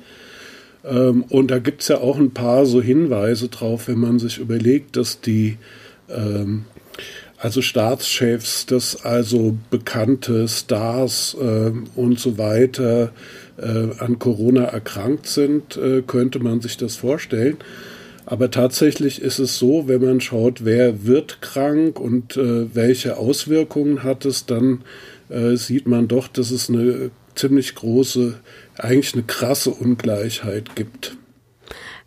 Ähm, 0.88 1.24
und 1.30 1.52
da 1.52 1.60
gibt 1.60 1.82
es 1.82 1.88
ja 1.88 1.98
auch 1.98 2.18
ein 2.18 2.32
paar 2.32 2.66
so 2.66 2.82
Hinweise 2.82 3.50
drauf, 3.50 3.88
wenn 3.88 4.00
man 4.00 4.20
sich 4.20 4.38
überlegt, 4.38 4.96
dass 4.98 5.22
die 5.22 5.58
ähm, 6.10 6.66
also 7.38 7.62
Staatschefs, 7.62 8.66
dass 8.66 9.04
also 9.04 9.58
bekannte 9.70 10.48
Stars 10.48 11.36
äh, 11.40 11.72
und 11.96 12.20
so 12.20 12.38
weiter 12.38 13.12
äh, 13.58 13.90
an 14.00 14.20
Corona 14.20 14.64
erkrankt 14.64 15.28
sind, 15.28 15.78
äh, 15.78 16.02
könnte 16.02 16.40
man 16.40 16.62
sich 16.62 16.78
das 16.78 16.96
vorstellen. 16.96 17.58
Aber 18.26 18.50
tatsächlich 18.50 19.22
ist 19.22 19.38
es 19.38 19.60
so, 19.60 19.88
wenn 19.88 20.02
man 20.02 20.20
schaut, 20.20 20.66
wer 20.66 21.06
wird 21.06 21.42
krank 21.42 22.00
und 22.00 22.38
äh, 22.38 22.74
welche 22.74 23.18
Auswirkungen 23.18 24.04
hat 24.04 24.26
es, 24.26 24.48
dann 24.48 24.82
äh, 25.30 25.56
sieht 25.56 25.88
man 25.88 26.08
doch, 26.08 26.28
dass 26.28 26.50
es 26.50 26.70
eine 26.70 27.12
ziemlich 27.36 27.76
große, 27.76 28.40
eigentlich 28.78 29.14
eine 29.14 29.24
krasse 29.24 29.72
Ungleichheit 29.72 30.76
gibt. 30.76 31.18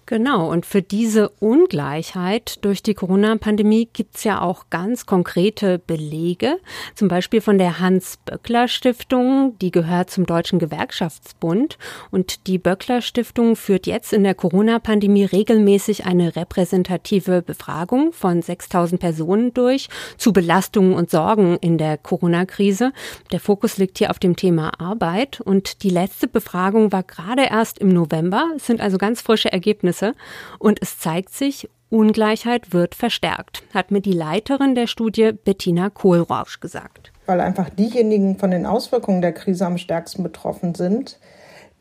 Genau, 0.08 0.50
und 0.50 0.64
für 0.64 0.80
diese 0.80 1.28
Ungleichheit 1.28 2.64
durch 2.64 2.82
die 2.82 2.94
Corona-Pandemie 2.94 3.90
gibt's 3.92 4.24
ja 4.24 4.40
auch 4.40 4.70
ganz 4.70 5.04
konkrete 5.04 5.78
Belege, 5.78 6.56
zum 6.94 7.08
Beispiel 7.08 7.42
von 7.42 7.58
der 7.58 7.78
Hans-Böckler-Stiftung, 7.78 9.58
die 9.60 9.70
gehört 9.70 10.08
zum 10.08 10.24
Deutschen 10.24 10.58
Gewerkschaftsbund. 10.58 11.76
Und 12.10 12.46
die 12.46 12.56
Böckler-Stiftung 12.56 13.54
führt 13.54 13.86
jetzt 13.86 14.14
in 14.14 14.24
der 14.24 14.34
Corona-Pandemie 14.34 15.26
regelmäßig 15.26 16.06
eine 16.06 16.34
repräsentative 16.36 17.42
Befragung 17.42 18.14
von 18.14 18.40
6000 18.40 18.98
Personen 18.98 19.52
durch 19.52 19.90
zu 20.16 20.32
Belastungen 20.32 20.94
und 20.94 21.10
Sorgen 21.10 21.58
in 21.60 21.76
der 21.76 21.98
Corona-Krise. 21.98 22.94
Der 23.30 23.40
Fokus 23.40 23.76
liegt 23.76 23.98
hier 23.98 24.08
auf 24.08 24.18
dem 24.18 24.36
Thema 24.36 24.80
Arbeit 24.80 25.42
und 25.42 25.82
die 25.82 25.90
letzte 25.90 26.28
Befragung 26.28 26.92
war 26.92 27.02
gerade 27.02 27.42
erst 27.42 27.78
im 27.78 27.90
November. 27.90 28.46
Es 28.56 28.64
sind 28.64 28.80
also 28.80 28.96
ganz 28.96 29.20
frische 29.20 29.52
Ergebnisse 29.52 29.97
Ergebnisse 29.98 30.14
und 30.58 30.80
es 30.82 30.98
zeigt 30.98 31.30
sich, 31.30 31.68
Ungleichheit 31.90 32.72
wird 32.72 32.94
verstärkt, 32.94 33.62
hat 33.72 33.90
mir 33.90 34.00
die 34.00 34.12
Leiterin 34.12 34.74
der 34.74 34.86
Studie 34.86 35.32
Bettina 35.32 35.88
Kohlrausch 35.88 36.60
gesagt. 36.60 37.12
Weil 37.26 37.40
einfach 37.40 37.70
diejenigen 37.70 38.38
von 38.38 38.50
den 38.50 38.66
Auswirkungen 38.66 39.22
der 39.22 39.32
Krise 39.32 39.66
am 39.66 39.78
stärksten 39.78 40.22
betroffen 40.22 40.74
sind, 40.74 41.18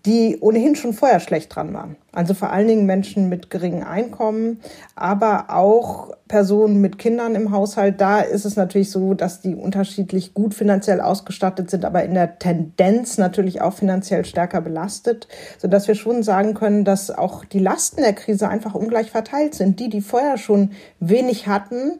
die 0.07 0.37
ohnehin 0.39 0.77
schon 0.77 0.93
vorher 0.93 1.19
schlecht 1.19 1.53
dran 1.53 1.73
waren. 1.73 1.97
Also 2.13 2.33
vor 2.33 2.51
allen 2.51 2.69
Dingen 2.69 2.85
Menschen 2.85 3.27
mit 3.27 3.49
geringem 3.49 3.83
Einkommen, 3.83 4.61
aber 4.95 5.47
auch 5.49 6.13
Personen 6.29 6.79
mit 6.79 6.97
Kindern 6.97 7.35
im 7.35 7.51
Haushalt. 7.51 7.99
Da 7.99 8.21
ist 8.21 8.45
es 8.45 8.55
natürlich 8.55 8.89
so, 8.89 9.13
dass 9.13 9.41
die 9.41 9.53
unterschiedlich 9.53 10.33
gut 10.33 10.53
finanziell 10.53 11.01
ausgestattet 11.01 11.69
sind, 11.69 11.83
aber 11.83 12.03
in 12.03 12.13
der 12.13 12.39
Tendenz 12.39 13.17
natürlich 13.17 13.59
auch 13.59 13.73
finanziell 13.73 14.23
stärker 14.23 14.61
belastet, 14.61 15.27
sodass 15.57 15.89
wir 15.89 15.95
schon 15.95 16.23
sagen 16.23 16.53
können, 16.53 16.85
dass 16.85 17.11
auch 17.11 17.43
die 17.43 17.59
Lasten 17.59 18.01
der 18.01 18.13
Krise 18.13 18.47
einfach 18.47 18.75
ungleich 18.75 19.11
verteilt 19.11 19.55
sind. 19.55 19.81
Die, 19.81 19.89
die 19.89 20.01
vorher 20.01 20.37
schon 20.37 20.71
wenig 21.01 21.47
hatten, 21.47 21.99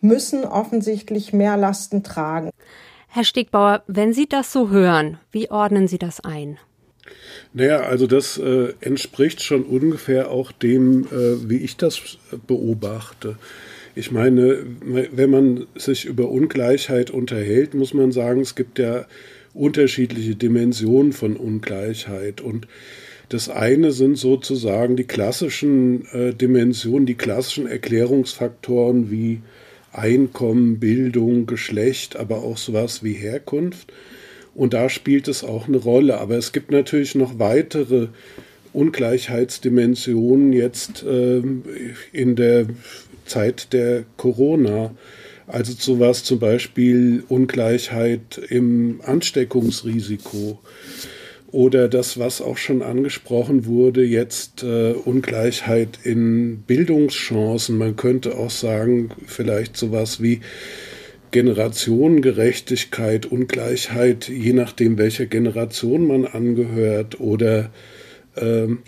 müssen 0.00 0.44
offensichtlich 0.44 1.32
mehr 1.32 1.56
Lasten 1.56 2.04
tragen. 2.04 2.50
Herr 3.08 3.24
Stegbauer, 3.24 3.82
wenn 3.88 4.12
Sie 4.12 4.28
das 4.28 4.52
so 4.52 4.70
hören, 4.70 5.18
wie 5.32 5.50
ordnen 5.50 5.88
Sie 5.88 5.98
das 5.98 6.20
ein? 6.20 6.56
Naja, 7.52 7.80
also 7.80 8.06
das 8.06 8.38
äh, 8.38 8.72
entspricht 8.80 9.42
schon 9.42 9.64
ungefähr 9.64 10.30
auch 10.30 10.52
dem, 10.52 11.04
äh, 11.04 11.48
wie 11.48 11.58
ich 11.58 11.76
das 11.76 12.18
beobachte. 12.46 13.36
Ich 13.94 14.12
meine, 14.12 14.58
wenn 14.80 15.30
man 15.30 15.66
sich 15.74 16.04
über 16.04 16.30
Ungleichheit 16.30 17.10
unterhält, 17.10 17.74
muss 17.74 17.94
man 17.94 18.12
sagen, 18.12 18.40
es 18.40 18.54
gibt 18.54 18.78
ja 18.78 19.06
unterschiedliche 19.54 20.36
Dimensionen 20.36 21.12
von 21.12 21.36
Ungleichheit. 21.36 22.40
Und 22.40 22.68
das 23.28 23.48
eine 23.48 23.92
sind 23.92 24.16
sozusagen 24.16 24.96
die 24.96 25.04
klassischen 25.04 26.06
äh, 26.12 26.32
Dimensionen, 26.32 27.06
die 27.06 27.16
klassischen 27.16 27.66
Erklärungsfaktoren 27.66 29.10
wie 29.10 29.40
Einkommen, 29.92 30.78
Bildung, 30.78 31.46
Geschlecht, 31.46 32.16
aber 32.16 32.38
auch 32.38 32.56
sowas 32.56 33.02
wie 33.02 33.14
Herkunft. 33.14 33.92
Und 34.58 34.74
da 34.74 34.88
spielt 34.88 35.28
es 35.28 35.44
auch 35.44 35.68
eine 35.68 35.76
Rolle. 35.76 36.18
Aber 36.18 36.36
es 36.36 36.50
gibt 36.50 36.72
natürlich 36.72 37.14
noch 37.14 37.38
weitere 37.38 38.08
Ungleichheitsdimensionen 38.72 40.52
jetzt 40.52 41.04
äh, 41.04 41.40
in 42.12 42.34
der 42.34 42.66
Zeit 43.24 43.72
der 43.72 44.02
Corona. 44.16 44.96
Also 45.46 45.74
sowas 45.78 46.24
zum 46.24 46.40
Beispiel 46.40 47.22
Ungleichheit 47.28 48.40
im 48.48 49.00
Ansteckungsrisiko 49.04 50.58
oder 51.52 51.88
das, 51.88 52.18
was 52.18 52.42
auch 52.42 52.58
schon 52.58 52.82
angesprochen 52.82 53.64
wurde, 53.64 54.04
jetzt 54.04 54.64
äh, 54.64 54.92
Ungleichheit 54.92 56.00
in 56.02 56.62
Bildungschancen. 56.66 57.78
Man 57.78 57.94
könnte 57.94 58.36
auch 58.36 58.50
sagen, 58.50 59.10
vielleicht 59.24 59.76
sowas 59.76 60.20
wie 60.20 60.40
Generationengerechtigkeit, 61.30 63.26
Ungleichheit, 63.26 64.28
je 64.28 64.52
nachdem, 64.52 64.98
welcher 64.98 65.26
Generation 65.26 66.06
man 66.06 66.24
angehört. 66.24 67.20
Oder 67.20 67.70
ähm, 68.36 68.78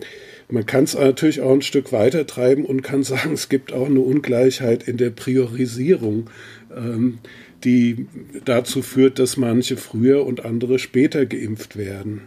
man 0.49 0.67
kann 0.67 0.85
es 0.85 0.95
natürlich 0.95 1.41
auch 1.41 1.53
ein 1.53 1.63
Stück 1.63 1.93
weiter 1.93 2.27
treiben 2.27 2.65
und 2.65 2.83
kann 2.83 3.03
sagen, 3.05 3.33
es 3.33 3.49
gibt 3.49 3.73
auch 3.73 3.87
eine 3.87 4.01
Ungleichheit 4.01 4.83
in 4.83 4.97
der 4.97 5.11
Priorisierung, 5.11 6.31
ähm, 6.75 7.19
die 7.65 8.07
dazu 8.45 8.83
führt, 8.83 9.19
dass 9.19 9.37
manche 9.37 9.77
früher 9.77 10.25
und 10.27 10.45
andere 10.45 10.79
später 10.79 11.27
geimpft 11.27 11.77
werden. 11.77 12.23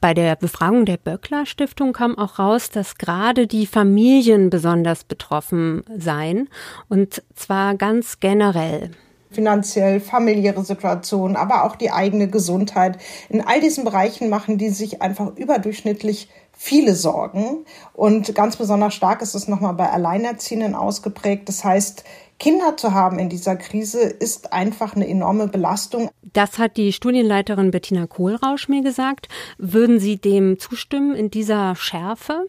Bei 0.00 0.12
der 0.12 0.36
Befragung 0.36 0.84
der 0.84 0.98
Böckler 0.98 1.46
Stiftung 1.46 1.94
kam 1.94 2.18
auch 2.18 2.38
raus, 2.38 2.68
dass 2.68 2.98
gerade 2.98 3.46
die 3.46 3.64
Familien 3.64 4.50
besonders 4.50 5.02
betroffen 5.02 5.82
seien 5.96 6.50
und 6.90 7.22
zwar 7.34 7.74
ganz 7.76 8.20
generell 8.20 8.90
finanziell, 9.34 10.00
familiäre 10.00 10.64
Situation, 10.64 11.36
aber 11.36 11.64
auch 11.64 11.76
die 11.76 11.90
eigene 11.90 12.28
Gesundheit. 12.28 12.98
In 13.28 13.40
all 13.40 13.60
diesen 13.60 13.84
Bereichen 13.84 14.28
machen 14.28 14.58
die 14.58 14.70
sich 14.70 15.02
einfach 15.02 15.36
überdurchschnittlich 15.36 16.28
viele 16.56 16.94
Sorgen. 16.94 17.64
Und 17.92 18.34
ganz 18.34 18.56
besonders 18.56 18.94
stark 18.94 19.22
ist 19.22 19.34
es 19.34 19.48
nochmal 19.48 19.74
bei 19.74 19.90
Alleinerziehenden 19.90 20.74
ausgeprägt. 20.74 21.48
Das 21.48 21.64
heißt, 21.64 22.04
Kinder 22.38 22.76
zu 22.76 22.94
haben 22.94 23.18
in 23.18 23.28
dieser 23.28 23.56
Krise 23.56 24.00
ist 24.00 24.52
einfach 24.52 24.96
eine 24.96 25.08
enorme 25.08 25.48
Belastung. 25.48 26.10
Das 26.32 26.58
hat 26.58 26.76
die 26.76 26.92
Studienleiterin 26.92 27.70
Bettina 27.70 28.06
Kohlrausch 28.06 28.68
mir 28.68 28.82
gesagt. 28.82 29.28
Würden 29.58 30.00
Sie 30.00 30.16
dem 30.16 30.58
zustimmen 30.58 31.14
in 31.14 31.30
dieser 31.30 31.76
Schärfe? 31.76 32.46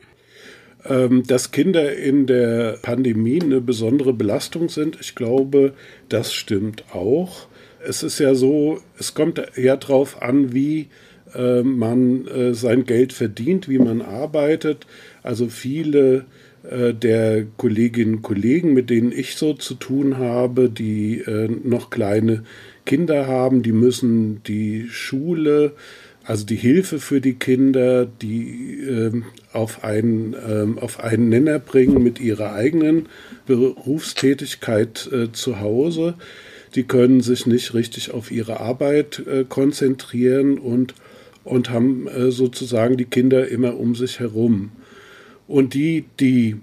Ähm, 0.88 1.24
dass 1.25 1.51
Kinder 1.51 1.96
in 1.96 2.27
der 2.27 2.77
Pandemie 2.82 3.42
eine 3.42 3.62
besondere 3.62 4.13
Belastung 4.13 4.70
sind, 4.70 4.98
ich 5.01 5.15
glaube, 5.15 5.74
das 6.10 6.34
stimmt 6.34 6.84
auch. 6.94 7.48
Es 7.88 8.04
ist 8.04 8.20
ja 8.20 8.36
so, 8.36 8.80
es 9.00 9.13
kommt 9.13 9.42
ja 9.56 9.77
darauf 9.77 10.22
an, 10.22 10.54
wie 10.54 10.89
äh, 11.34 11.63
man 11.63 12.27
äh, 12.27 12.54
sein 12.54 12.86
Geld 12.86 13.13
verdient, 13.13 13.68
wie 13.68 13.80
man 13.80 14.01
arbeitet. 14.01 14.86
Also 15.24 15.48
viele 15.48 16.25
äh, 16.70 16.94
der 16.94 17.46
Kolleginnen 17.58 18.15
und 18.15 18.22
Kollegen, 18.22 18.74
mit 18.74 18.89
denen 18.89 19.12
ich 19.12 19.36
so 19.36 19.54
zu 19.54 19.74
tun 19.75 20.18
habe, 20.18 20.70
die 20.70 21.24
noch 21.63 21.89
kleine 21.89 22.44
Kinder 22.86 23.27
haben, 23.27 23.63
die 23.63 23.72
müssen 23.72 24.44
die 24.44 24.86
Schule 24.89 25.74
also 26.25 26.46
die 26.46 26.55
Hilfe 26.55 27.00
für 27.00 27.22
die 27.22 27.36
Kinder, 27.36 28.05
die 28.05 28.79
ähm, 28.82 29.25
auf, 29.53 29.84
einen, 29.84 30.36
ähm, 30.48 30.79
auf 30.79 31.00
einen 31.00 31.29
Nenner 31.29 31.60
bringen 31.60 32.01
mit 32.01 32.20
ihrer 32.20 32.53
eigenen 32.53 33.08
Berufstätigkeit 33.46 35.08
äh, 35.12 35.32
zu 35.32 35.60
Hause. 35.60 36.15
Die 36.74 36.84
können 36.84 37.22
sich 37.22 37.46
nicht 37.46 37.74
richtig 37.74 38.12
auf 38.12 38.32
ihre 38.32 38.60
Arbeit 38.60 39.22
äh, 39.27 39.46
konzentrieren 39.48 40.58
und, 40.58 40.96
und 41.44 41.70
haben 41.70 42.08
äh, 42.08 42.32
sozusagen 42.32 42.98
die 42.98 43.05
Kinder 43.05 43.48
immer 43.48 43.77
um 43.77 43.94
sich 43.96 44.20
herum. 44.20 44.72
Und 45.48 45.75
die, 45.75 46.05
die 46.20 46.58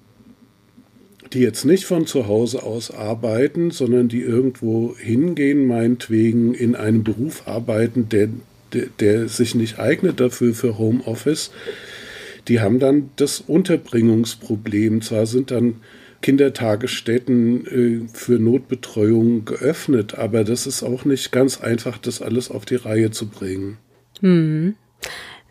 die 1.32 1.40
jetzt 1.40 1.64
nicht 1.64 1.84
von 1.84 2.06
zu 2.06 2.26
Hause 2.26 2.62
aus 2.62 2.90
arbeiten, 2.90 3.70
sondern 3.70 4.08
die 4.08 4.20
irgendwo 4.20 4.94
hingehen, 4.98 5.66
meinetwegen 5.66 6.52
in 6.52 6.76
einem 6.76 7.04
Beruf 7.04 7.48
arbeiten, 7.48 8.10
der 8.10 8.28
der, 9.00 9.28
sich 9.28 9.54
nicht 9.54 9.78
eignet 9.78 10.20
dafür 10.20 10.54
für 10.54 10.78
Homeoffice, 10.78 11.50
die 12.48 12.60
haben 12.60 12.78
dann 12.78 13.10
das 13.16 13.40
Unterbringungsproblem. 13.40 15.02
Zwar 15.02 15.26
sind 15.26 15.50
dann 15.50 15.76
Kindertagesstätten 16.22 17.66
äh, 17.66 18.08
für 18.12 18.38
Notbetreuung 18.38 19.44
geöffnet, 19.44 20.14
aber 20.14 20.44
das 20.44 20.66
ist 20.66 20.82
auch 20.82 21.04
nicht 21.04 21.32
ganz 21.32 21.60
einfach, 21.60 21.98
das 21.98 22.22
alles 22.22 22.50
auf 22.50 22.64
die 22.64 22.76
Reihe 22.76 23.10
zu 23.10 23.28
bringen. 23.28 23.78
Hm. 24.20 24.74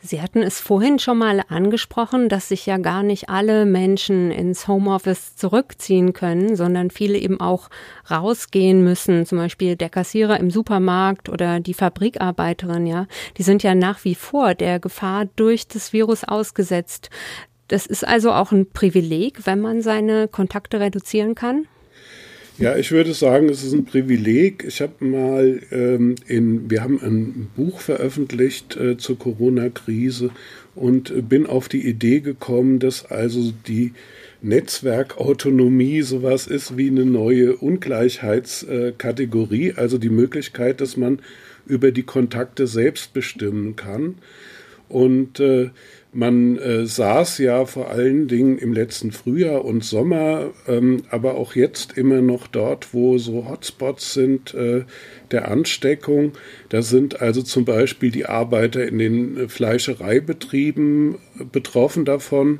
Sie 0.03 0.19
hatten 0.19 0.41
es 0.41 0.59
vorhin 0.59 0.97
schon 0.97 1.19
mal 1.19 1.43
angesprochen, 1.47 2.27
dass 2.27 2.49
sich 2.49 2.65
ja 2.65 2.77
gar 2.77 3.03
nicht 3.03 3.29
alle 3.29 3.65
Menschen 3.65 4.31
ins 4.31 4.67
Homeoffice 4.67 5.35
zurückziehen 5.35 6.13
können, 6.13 6.55
sondern 6.55 6.89
viele 6.89 7.19
eben 7.19 7.39
auch 7.39 7.69
rausgehen 8.09 8.83
müssen. 8.83 9.27
Zum 9.27 9.37
Beispiel 9.37 9.75
der 9.75 9.89
Kassierer 9.89 10.39
im 10.39 10.49
Supermarkt 10.49 11.29
oder 11.29 11.59
die 11.59 11.75
Fabrikarbeiterin, 11.75 12.87
ja. 12.87 13.05
Die 13.37 13.43
sind 13.43 13.61
ja 13.61 13.75
nach 13.75 14.03
wie 14.03 14.15
vor 14.15 14.55
der 14.55 14.79
Gefahr 14.79 15.25
durch 15.35 15.67
das 15.67 15.93
Virus 15.93 16.23
ausgesetzt. 16.23 17.11
Das 17.67 17.85
ist 17.85 18.05
also 18.05 18.31
auch 18.31 18.51
ein 18.51 18.71
Privileg, 18.71 19.45
wenn 19.45 19.61
man 19.61 19.83
seine 19.83 20.27
Kontakte 20.27 20.79
reduzieren 20.79 21.35
kann? 21.35 21.67
Ja, 22.57 22.75
ich 22.75 22.91
würde 22.91 23.13
sagen, 23.13 23.47
es 23.49 23.63
ist 23.63 23.73
ein 23.73 23.85
Privileg. 23.85 24.65
Ich 24.67 24.81
habe 24.81 25.03
mal 25.03 25.61
ähm, 25.71 26.15
in, 26.27 26.69
wir 26.69 26.83
haben 26.83 27.01
ein 27.01 27.49
Buch 27.55 27.79
veröffentlicht 27.79 28.75
äh, 28.75 28.97
zur 28.97 29.17
Corona-Krise 29.17 30.31
und 30.75 31.29
bin 31.29 31.47
auf 31.47 31.69
die 31.69 31.87
Idee 31.87 32.19
gekommen, 32.19 32.79
dass 32.79 33.05
also 33.05 33.53
die 33.67 33.93
Netzwerkautonomie 34.41 36.01
sowas 36.01 36.47
ist 36.47 36.75
wie 36.77 36.89
eine 36.89 37.05
neue 37.05 37.55
Ungleichheitskategorie, 37.55 39.75
also 39.75 39.97
die 39.97 40.09
Möglichkeit, 40.09 40.81
dass 40.81 40.97
man 40.97 41.19
über 41.65 41.91
die 41.91 42.03
Kontakte 42.03 42.67
selbst 42.67 43.13
bestimmen 43.13 43.75
kann. 43.75 44.15
Und 44.89 45.39
äh, 45.39 45.69
man 46.13 46.57
äh, 46.57 46.85
saß 46.85 47.37
ja 47.37 47.65
vor 47.65 47.89
allen 47.89 48.27
Dingen 48.27 48.57
im 48.57 48.73
letzten 48.73 49.11
Frühjahr 49.11 49.63
und 49.63 49.83
Sommer, 49.85 50.51
ähm, 50.67 51.03
aber 51.09 51.35
auch 51.35 51.55
jetzt 51.55 51.97
immer 51.97 52.21
noch 52.21 52.47
dort, 52.47 52.93
wo 52.93 53.17
so 53.17 53.47
Hotspots 53.47 54.13
sind 54.13 54.53
äh, 54.53 54.83
der 55.31 55.49
Ansteckung. 55.49 56.33
Da 56.67 56.81
sind 56.81 57.21
also 57.21 57.41
zum 57.41 57.63
Beispiel 57.63 58.11
die 58.11 58.25
Arbeiter 58.25 58.85
in 58.85 58.99
den 58.99 59.47
Fleischereibetrieben 59.47 61.15
betroffen 61.51 62.03
davon. 62.03 62.59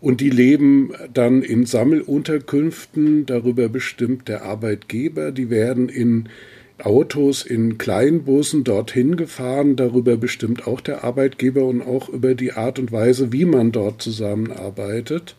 Und 0.00 0.20
die 0.20 0.30
leben 0.30 0.92
dann 1.12 1.42
in 1.42 1.66
Sammelunterkünften, 1.66 3.26
darüber 3.26 3.68
bestimmt 3.68 4.28
der 4.28 4.42
Arbeitgeber. 4.42 5.32
Die 5.32 5.50
werden 5.50 5.88
in 5.88 6.28
Autos 6.78 7.44
in 7.44 7.78
Kleinbussen 7.78 8.64
dorthin 8.64 9.16
gefahren. 9.16 9.76
Darüber 9.76 10.16
bestimmt 10.16 10.66
auch 10.66 10.80
der 10.80 11.04
Arbeitgeber 11.04 11.64
und 11.64 11.82
auch 11.82 12.08
über 12.08 12.34
die 12.34 12.52
Art 12.52 12.78
und 12.78 12.92
Weise, 12.92 13.32
wie 13.32 13.44
man 13.44 13.72
dort 13.72 14.02
zusammenarbeitet. 14.02 15.36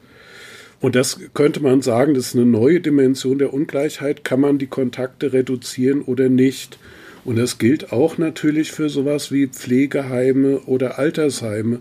Und 0.79 0.95
das 0.95 1.19
könnte 1.33 1.59
man 1.59 1.81
sagen, 1.81 2.13
das 2.13 2.27
ist 2.27 2.35
eine 2.35 2.45
neue 2.45 2.79
Dimension 2.79 3.39
der 3.39 3.53
Ungleichheit. 3.53 4.23
Kann 4.23 4.41
man 4.41 4.57
die 4.57 4.67
Kontakte 4.67 5.33
reduzieren 5.33 6.01
oder 6.01 6.29
nicht? 6.29 6.77
Und 7.25 7.37
das 7.37 7.57
gilt 7.57 7.91
auch 7.91 8.17
natürlich 8.17 8.71
für 8.71 8.89
sowas 8.89 9.31
wie 9.31 9.47
Pflegeheime 9.47 10.59
oder 10.61 10.99
Altersheime, 10.99 11.79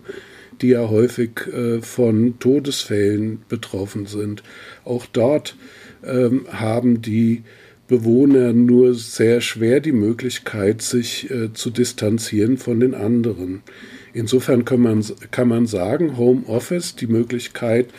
die 0.61 0.71
ja 0.71 0.89
häufig 0.89 1.47
äh, 1.53 1.81
von 1.83 2.39
Todesfällen 2.41 3.43
betroffen 3.49 4.07
sind. 4.07 4.43
Auch 4.85 5.07
dort 5.07 5.57
ähm, 6.05 6.47
haben 6.51 7.03
die 7.03 7.43
Bewohner 7.89 8.53
nur 8.53 8.95
sehr 8.95 9.41
schwer 9.41 9.81
die 9.81 9.93
Möglichkeit, 9.93 10.83
sich 10.83 11.31
äh, 11.31 11.53
zu 11.53 11.71
distanzieren 11.71 12.59
von 12.59 12.81
den 12.81 12.95
anderen. 12.95 13.63
Insofern 14.13 14.65
kann 14.65 14.81
man, 14.81 15.05
kann 15.31 15.49
man 15.49 15.67
sagen, 15.67 16.17
Homeoffice, 16.17 16.97
die 16.97 17.07
Möglichkeit, 17.07 17.91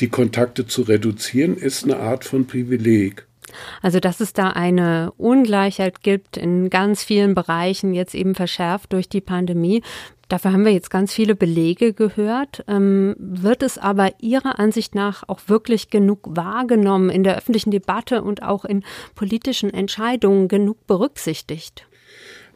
die 0.00 0.08
Kontakte 0.08 0.66
zu 0.66 0.82
reduzieren, 0.82 1.56
ist 1.56 1.84
eine 1.84 1.96
Art 1.96 2.24
von 2.24 2.46
Privileg. 2.46 3.26
Also, 3.82 3.98
dass 3.98 4.20
es 4.20 4.32
da 4.32 4.50
eine 4.50 5.12
Ungleichheit 5.16 6.02
gibt 6.02 6.36
in 6.36 6.70
ganz 6.70 7.02
vielen 7.02 7.34
Bereichen, 7.34 7.94
jetzt 7.94 8.14
eben 8.14 8.34
verschärft 8.34 8.92
durch 8.92 9.08
die 9.08 9.22
Pandemie. 9.22 9.82
Dafür 10.28 10.52
haben 10.52 10.64
wir 10.64 10.72
jetzt 10.72 10.90
ganz 10.90 11.12
viele 11.14 11.34
Belege 11.34 11.94
gehört. 11.94 12.62
Ähm, 12.68 13.16
wird 13.18 13.62
es 13.62 13.78
aber 13.78 14.12
Ihrer 14.20 14.58
Ansicht 14.58 14.94
nach 14.94 15.24
auch 15.26 15.40
wirklich 15.46 15.88
genug 15.88 16.20
wahrgenommen 16.36 17.08
in 17.08 17.24
der 17.24 17.38
öffentlichen 17.38 17.70
Debatte 17.70 18.22
und 18.22 18.42
auch 18.42 18.66
in 18.66 18.84
politischen 19.14 19.72
Entscheidungen 19.72 20.48
genug 20.48 20.86
berücksichtigt? 20.86 21.86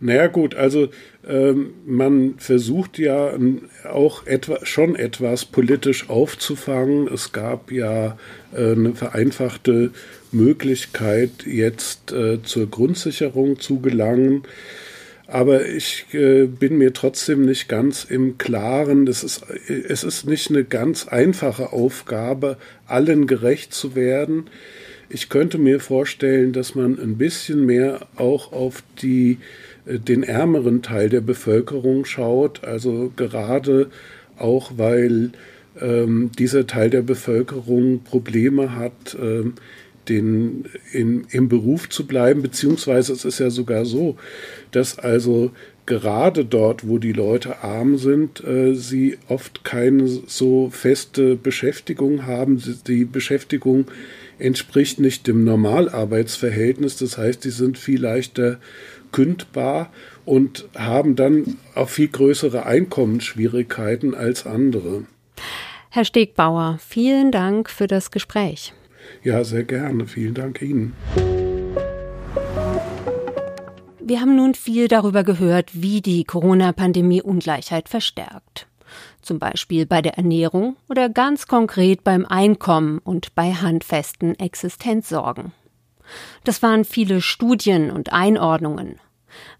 Naja 0.00 0.26
gut, 0.26 0.56
also 0.56 0.88
ähm, 1.26 1.74
man 1.86 2.34
versucht 2.36 2.98
ja 2.98 3.38
auch 3.88 4.26
etwa, 4.26 4.66
schon 4.66 4.96
etwas 4.96 5.44
politisch 5.44 6.10
aufzufangen. 6.10 7.06
Es 7.06 7.30
gab 7.32 7.70
ja 7.70 8.18
äh, 8.52 8.72
eine 8.72 8.94
vereinfachte 8.94 9.92
Möglichkeit, 10.32 11.46
jetzt 11.46 12.10
äh, 12.10 12.42
zur 12.42 12.68
Grundsicherung 12.68 13.60
zu 13.60 13.78
gelangen. 13.78 14.42
Aber 15.32 15.66
ich 15.66 16.04
äh, 16.12 16.44
bin 16.44 16.76
mir 16.76 16.92
trotzdem 16.92 17.46
nicht 17.46 17.66
ganz 17.66 18.04
im 18.04 18.36
Klaren. 18.36 19.06
Es 19.06 19.24
ist, 19.24 19.42
es 19.66 20.04
ist 20.04 20.26
nicht 20.26 20.50
eine 20.50 20.62
ganz 20.62 21.08
einfache 21.08 21.72
Aufgabe, 21.72 22.58
allen 22.86 23.26
gerecht 23.26 23.72
zu 23.72 23.94
werden. 23.94 24.50
Ich 25.08 25.30
könnte 25.30 25.56
mir 25.56 25.80
vorstellen, 25.80 26.52
dass 26.52 26.74
man 26.74 26.98
ein 26.98 27.16
bisschen 27.16 27.64
mehr 27.64 28.08
auch 28.16 28.52
auf 28.52 28.82
die, 29.00 29.38
äh, 29.86 29.98
den 29.98 30.22
ärmeren 30.22 30.82
Teil 30.82 31.08
der 31.08 31.22
Bevölkerung 31.22 32.04
schaut. 32.04 32.62
Also 32.62 33.10
gerade 33.16 33.88
auch, 34.36 34.72
weil 34.76 35.30
ähm, 35.80 36.30
dieser 36.38 36.66
Teil 36.66 36.90
der 36.90 37.00
Bevölkerung 37.00 38.02
Probleme 38.04 38.76
hat, 38.76 39.16
ähm, 39.18 39.54
den, 40.08 40.64
in, 40.92 41.26
im 41.30 41.48
Beruf 41.48 41.88
zu 41.88 42.06
bleiben, 42.06 42.42
beziehungsweise 42.42 43.12
es 43.12 43.24
ist 43.24 43.38
ja 43.38 43.50
sogar 43.50 43.84
so, 43.84 44.16
dass 44.70 44.98
also 44.98 45.50
gerade 45.86 46.44
dort, 46.44 46.86
wo 46.86 46.98
die 46.98 47.12
Leute 47.12 47.62
arm 47.62 47.98
sind, 47.98 48.42
äh, 48.44 48.74
sie 48.74 49.18
oft 49.28 49.64
keine 49.64 50.06
so 50.06 50.70
feste 50.70 51.36
Beschäftigung 51.36 52.26
haben. 52.26 52.62
Die 52.86 53.04
Beschäftigung 53.04 53.86
entspricht 54.38 55.00
nicht 55.00 55.26
dem 55.26 55.44
Normalarbeitsverhältnis, 55.44 56.96
das 56.96 57.18
heißt, 57.18 57.44
die 57.44 57.50
sind 57.50 57.78
viel 57.78 58.00
leichter 58.00 58.58
kündbar 59.12 59.92
und 60.24 60.68
haben 60.74 61.16
dann 61.16 61.58
auch 61.74 61.88
viel 61.88 62.08
größere 62.08 62.64
Einkommensschwierigkeiten 62.64 64.14
als 64.14 64.46
andere. 64.46 65.04
Herr 65.90 66.04
Stegbauer, 66.04 66.78
vielen 66.80 67.30
Dank 67.30 67.68
für 67.68 67.86
das 67.86 68.10
Gespräch. 68.10 68.72
Ja, 69.22 69.44
sehr 69.44 69.64
gerne. 69.64 70.06
Vielen 70.06 70.34
Dank 70.34 70.60
Ihnen. 70.62 70.94
Wir 74.00 74.20
haben 74.20 74.36
nun 74.36 74.54
viel 74.54 74.88
darüber 74.88 75.22
gehört, 75.22 75.70
wie 75.72 76.00
die 76.00 76.24
Corona-Pandemie 76.24 77.22
Ungleichheit 77.22 77.88
verstärkt. 77.88 78.66
Zum 79.22 79.38
Beispiel 79.38 79.86
bei 79.86 80.02
der 80.02 80.16
Ernährung 80.16 80.76
oder 80.88 81.08
ganz 81.08 81.46
konkret 81.46 82.02
beim 82.04 82.26
Einkommen 82.26 82.98
und 82.98 83.34
bei 83.34 83.52
handfesten 83.54 84.38
Existenzsorgen. 84.38 85.52
Das 86.44 86.62
waren 86.62 86.84
viele 86.84 87.20
Studien 87.20 87.90
und 87.90 88.12
Einordnungen. 88.12 88.98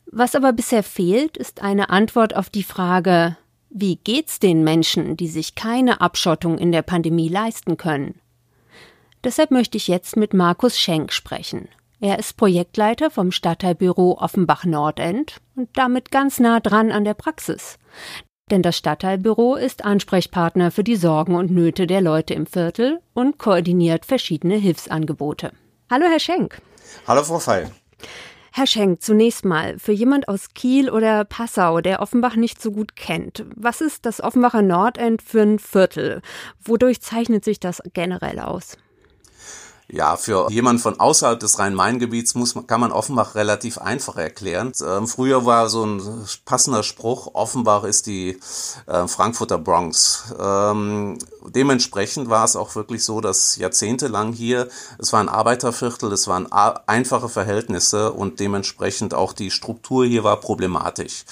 Was 0.07 0.35
aber 0.35 0.53
bisher 0.53 0.83
fehlt, 0.83 1.37
ist 1.37 1.63
eine 1.63 1.89
Antwort 1.89 2.37
auf 2.37 2.51
die 2.51 2.65
Frage, 2.65 3.37
wie 3.71 3.97
geht's 3.97 4.39
den 4.39 4.65
Menschen, 4.65 5.17
die 5.17 5.29
sich 5.29 5.55
keine 5.55 6.01
Abschottung 6.03 6.59
in 6.59 6.73
der 6.73 6.83
Pandemie 6.83 7.29
leisten 7.29 7.79
können? 7.79 8.21
Deshalb 9.25 9.53
möchte 9.53 9.77
ich 9.77 9.87
jetzt 9.87 10.17
mit 10.17 10.35
Markus 10.35 10.79
Schenk 10.79 11.13
sprechen. 11.13 11.69
Er 12.01 12.19
ist 12.19 12.37
Projektleiter 12.37 13.11
vom 13.11 13.31
Stadtteilbüro 13.31 14.19
Offenbach-Nordend 14.19 15.37
und 15.55 15.69
damit 15.75 16.11
ganz 16.11 16.41
nah 16.41 16.59
dran 16.59 16.91
an 16.91 17.05
der 17.05 17.15
Praxis. 17.15 17.79
Denn 18.51 18.63
das 18.63 18.77
Stadtteilbüro 18.77 19.55
ist 19.55 19.85
Ansprechpartner 19.85 20.73
für 20.73 20.83
die 20.83 20.97
Sorgen 20.97 21.37
und 21.37 21.53
Nöte 21.53 21.87
der 21.87 22.01
Leute 22.01 22.35
im 22.35 22.47
Viertel 22.47 23.01
und 23.15 23.39
koordiniert 23.39 24.05
verschiedene 24.05 24.57
Hilfsangebote. 24.57 25.53
Hallo, 25.89 26.07
Herr 26.07 26.19
Schenk. 26.19 26.61
Hallo, 27.07 27.23
Frau 27.23 27.39
Feil. 27.39 27.71
Herr 28.51 28.67
Schenk, 28.67 29.01
zunächst 29.01 29.45
mal, 29.45 29.79
für 29.79 29.93
jemand 29.93 30.29
aus 30.29 30.53
Kiel 30.53 30.91
oder 30.91 31.25
Passau, 31.25 31.81
der 31.81 32.03
Offenbach 32.03 32.35
nicht 32.35 32.61
so 32.61 32.73
gut 32.73 32.97
kennt, 32.97 33.47
was 33.55 33.81
ist 33.81 34.05
das 34.05 34.21
Offenbacher 34.21 34.61
Nordend 34.61 35.23
für 35.23 35.41
ein 35.41 35.59
Viertel? 35.59 36.21
Wodurch 36.63 37.01
zeichnet 37.01 37.45
sich 37.45 37.61
das 37.61 37.81
generell 37.95 38.41
aus? 38.41 38.77
Ja, 39.93 40.17
für 40.17 40.51
jemand 40.51 40.81
von 40.81 40.99
außerhalb 40.99 41.39
des 41.39 41.59
Rhein-Main-Gebiets 41.59 42.35
muss 42.35 42.55
kann 42.67 42.81
man 42.81 42.93
Offenbach 42.93 43.35
relativ 43.35 43.77
einfach 43.77 44.17
erklären. 44.17 44.73
Ähm, 44.83 45.07
früher 45.07 45.45
war 45.45 45.69
so 45.69 45.85
ein 45.85 46.27
passender 46.47 46.83
Spruch, 46.83 47.35
Offenbach 47.35 47.85
ist 47.85 48.07
die 48.07 48.41
äh, 48.87 49.07
Frankfurter 49.07 49.59
Bronx. 49.59 50.33
Ähm, 50.41 51.19
dementsprechend 51.47 52.31
war 52.31 52.47
es 52.47 52.57
auch 52.57 52.75
wirklich 52.75 53.05
so, 53.05 53.21
dass 53.21 53.57
jahrzehntelang 53.57 54.33
hier, 54.33 54.69
es 54.97 55.13
war 55.13 55.21
ein 55.21 55.29
Arbeiterviertel, 55.29 56.11
es 56.11 56.27
waren 56.27 56.51
einfache 56.51 57.29
Verhältnisse 57.29 58.13
und 58.13 58.41
dementsprechend 58.41 59.13
auch 59.13 59.35
die 59.35 59.51
Struktur 59.51 60.07
hier 60.07 60.25
war 60.25 60.41
problematisch. 60.41 61.27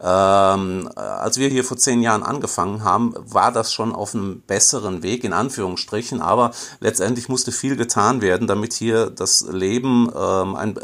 Ähm, 0.00 0.88
als 0.94 1.38
wir 1.38 1.48
hier 1.48 1.64
vor 1.64 1.76
zehn 1.76 2.02
Jahren 2.02 2.22
angefangen 2.22 2.84
haben, 2.84 3.14
war 3.16 3.50
das 3.50 3.72
schon 3.72 3.92
auf 3.92 4.14
einem 4.14 4.42
besseren 4.42 5.02
Weg, 5.02 5.24
in 5.24 5.32
Anführungsstrichen, 5.32 6.22
aber 6.22 6.52
letztendlich 6.78 7.28
musste 7.28 7.50
viel 7.50 7.74
getan 7.74 7.97
werden, 8.20 8.46
damit 8.46 8.72
hier 8.72 9.10
das 9.10 9.46
Leben 9.50 10.10
ähm, 10.16 10.56
ein 10.56 10.78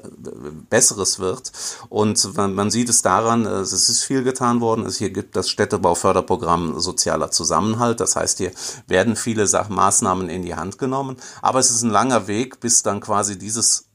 besseres 0.68 1.18
wird. 1.18 1.52
Und 1.88 2.36
man, 2.36 2.70
sieht 2.70 2.88
es 2.88 3.02
daran, 3.02 3.46
es 3.46 3.72
ist 3.72 4.02
viel 4.02 4.22
getan 4.22 4.60
worden. 4.60 4.84
Es 4.84 4.96
hier 4.96 5.10
gibt 5.10 5.36
das 5.36 5.48
Städtebauförderprogramm 5.48 6.80
Sozialer 6.80 7.30
Zusammenhalt. 7.30 8.00
Das 8.00 8.16
heißt, 8.16 8.38
hier 8.38 8.50
werden 8.86 9.16
viele 9.16 9.48
Maßnahmen 9.68 10.28
in 10.28 10.42
die 10.42 10.54
Hand 10.54 10.78
genommen. 10.78 11.16
Aber 11.40 11.60
es 11.60 11.70
ist 11.70 11.82
ein 11.82 11.90
langer 11.90 12.26
Weg, 12.26 12.60
bis 12.60 12.82
dann 12.82 13.00
quasi 13.00 13.38
dieses 13.38 13.86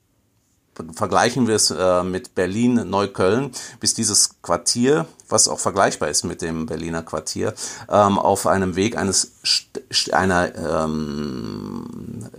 vergleichen 0.94 1.48
wir 1.48 1.56
es 1.56 1.72
äh, 1.72 2.04
mit 2.04 2.36
Berlin, 2.36 2.90
Neukölln, 2.90 3.52
bis 3.80 3.94
dieses 3.94 4.42
Quartier, 4.42 5.08
was 5.28 5.48
auch 5.48 5.60
vergleichbar 5.60 6.10
ist 6.10 6.24
mit 6.24 6.42
dem 6.42 6.66
Berliner 6.66 7.04
Quartier, 7.04 7.54
ähm, 7.90 8.18
auf 8.18 8.48
einem 8.48 8.76
Weg 8.76 8.98
eines 8.98 9.34
einer, 10.12 10.56
ähm, 10.56 12.30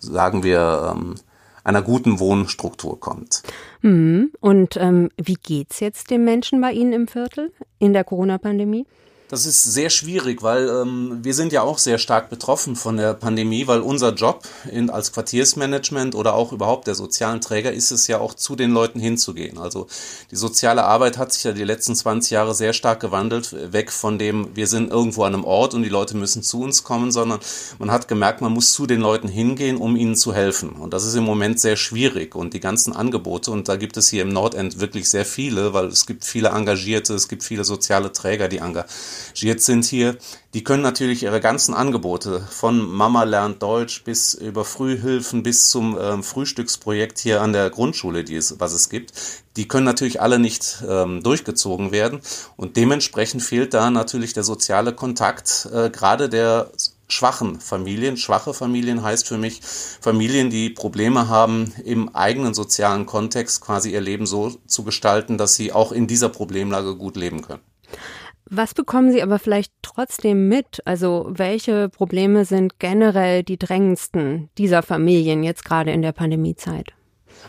sagen 0.00 0.42
wir, 0.42 0.94
ähm, 0.94 1.14
einer 1.62 1.82
guten 1.82 2.18
Wohnstruktur 2.18 2.98
kommt. 2.98 3.42
Mhm. 3.82 4.32
Und 4.40 4.76
ähm, 4.76 5.10
wie 5.16 5.34
geht's 5.34 5.80
jetzt 5.80 6.10
den 6.10 6.24
Menschen 6.24 6.60
bei 6.60 6.72
Ihnen 6.72 6.92
im 6.92 7.08
Viertel 7.08 7.52
in 7.78 7.92
der 7.92 8.04
Corona-Pandemie? 8.04 8.86
Das 9.30 9.46
ist 9.46 9.62
sehr 9.62 9.90
schwierig, 9.90 10.42
weil 10.42 10.68
ähm, 10.68 11.20
wir 11.22 11.34
sind 11.34 11.52
ja 11.52 11.62
auch 11.62 11.78
sehr 11.78 11.98
stark 11.98 12.30
betroffen 12.30 12.74
von 12.74 12.96
der 12.96 13.14
Pandemie, 13.14 13.68
weil 13.68 13.78
unser 13.78 14.12
Job 14.12 14.42
in, 14.72 14.90
als 14.90 15.12
Quartiersmanagement 15.12 16.16
oder 16.16 16.34
auch 16.34 16.50
überhaupt 16.50 16.88
der 16.88 16.96
sozialen 16.96 17.40
Träger 17.40 17.72
ist 17.72 17.92
es 17.92 18.08
ja 18.08 18.18
auch 18.18 18.34
zu 18.34 18.56
den 18.56 18.72
Leuten 18.72 18.98
hinzugehen. 18.98 19.58
Also 19.58 19.86
die 20.32 20.36
soziale 20.36 20.82
Arbeit 20.82 21.16
hat 21.16 21.32
sich 21.32 21.44
ja 21.44 21.52
die 21.52 21.62
letzten 21.62 21.94
20 21.94 22.32
Jahre 22.32 22.56
sehr 22.56 22.72
stark 22.72 22.98
gewandelt, 22.98 23.54
weg 23.72 23.92
von 23.92 24.18
dem, 24.18 24.48
wir 24.56 24.66
sind 24.66 24.90
irgendwo 24.90 25.22
an 25.22 25.34
einem 25.34 25.44
Ort 25.44 25.74
und 25.74 25.84
die 25.84 25.88
Leute 25.88 26.16
müssen 26.16 26.42
zu 26.42 26.62
uns 26.62 26.82
kommen, 26.82 27.12
sondern 27.12 27.38
man 27.78 27.92
hat 27.92 28.08
gemerkt, 28.08 28.40
man 28.40 28.52
muss 28.52 28.72
zu 28.72 28.88
den 28.88 29.00
Leuten 29.00 29.28
hingehen, 29.28 29.76
um 29.76 29.94
ihnen 29.94 30.16
zu 30.16 30.34
helfen. 30.34 30.70
Und 30.70 30.92
das 30.92 31.04
ist 31.04 31.14
im 31.14 31.22
Moment 31.22 31.60
sehr 31.60 31.76
schwierig. 31.76 32.34
Und 32.34 32.52
die 32.52 32.60
ganzen 32.60 32.92
Angebote, 32.92 33.52
und 33.52 33.68
da 33.68 33.76
gibt 33.76 33.96
es 33.96 34.08
hier 34.08 34.22
im 34.22 34.32
Nordend 34.32 34.80
wirklich 34.80 35.08
sehr 35.08 35.24
viele, 35.24 35.72
weil 35.72 35.86
es 35.86 36.06
gibt 36.06 36.24
viele 36.24 36.48
Engagierte, 36.48 37.14
es 37.14 37.28
gibt 37.28 37.44
viele 37.44 37.62
soziale 37.62 38.10
Träger, 38.10 38.48
die 38.48 38.58
engagieren 38.58 38.90
engagiert 39.28 39.60
sind 39.60 39.84
hier, 39.84 40.16
die 40.54 40.64
können 40.64 40.82
natürlich 40.82 41.22
ihre 41.22 41.40
ganzen 41.40 41.74
Angebote 41.74 42.40
von 42.40 42.80
Mama 42.80 43.24
lernt 43.24 43.62
Deutsch 43.62 44.04
bis 44.04 44.34
über 44.34 44.64
Frühhilfen 44.64 45.42
bis 45.42 45.70
zum 45.70 45.96
ähm, 46.00 46.22
Frühstücksprojekt 46.22 47.18
hier 47.18 47.40
an 47.40 47.52
der 47.52 47.70
Grundschule, 47.70 48.24
die 48.24 48.36
es, 48.36 48.58
was 48.58 48.72
es 48.72 48.88
gibt, 48.88 49.12
die 49.56 49.68
können 49.68 49.84
natürlich 49.84 50.20
alle 50.20 50.38
nicht 50.38 50.82
ähm, 50.88 51.22
durchgezogen 51.22 51.92
werden 51.92 52.20
und 52.56 52.76
dementsprechend 52.76 53.42
fehlt 53.42 53.74
da 53.74 53.90
natürlich 53.90 54.32
der 54.32 54.44
soziale 54.44 54.92
Kontakt, 54.92 55.68
äh, 55.72 55.90
gerade 55.90 56.28
der 56.28 56.70
schwachen 57.08 57.60
Familien. 57.60 58.16
Schwache 58.16 58.54
Familien 58.54 59.02
heißt 59.02 59.26
für 59.26 59.38
mich 59.38 59.60
Familien, 59.62 60.50
die 60.50 60.70
Probleme 60.70 61.28
haben, 61.28 61.72
im 61.84 62.14
eigenen 62.14 62.54
sozialen 62.54 63.06
Kontext 63.06 63.60
quasi 63.60 63.92
ihr 63.92 64.00
Leben 64.00 64.26
so 64.26 64.50
zu 64.66 64.84
gestalten, 64.84 65.38
dass 65.38 65.56
sie 65.56 65.72
auch 65.72 65.92
in 65.92 66.06
dieser 66.06 66.28
Problemlage 66.28 66.96
gut 66.96 67.16
leben 67.16 67.42
können. 67.42 67.62
Was 68.52 68.74
bekommen 68.74 69.12
Sie 69.12 69.22
aber 69.22 69.38
vielleicht 69.38 69.72
trotzdem 69.80 70.48
mit? 70.48 70.82
Also 70.84 71.28
welche 71.30 71.88
Probleme 71.88 72.44
sind 72.44 72.80
generell 72.80 73.44
die 73.44 73.58
drängendsten 73.58 74.50
dieser 74.58 74.82
Familien 74.82 75.44
jetzt 75.44 75.64
gerade 75.64 75.92
in 75.92 76.02
der 76.02 76.10
Pandemiezeit? 76.10 76.92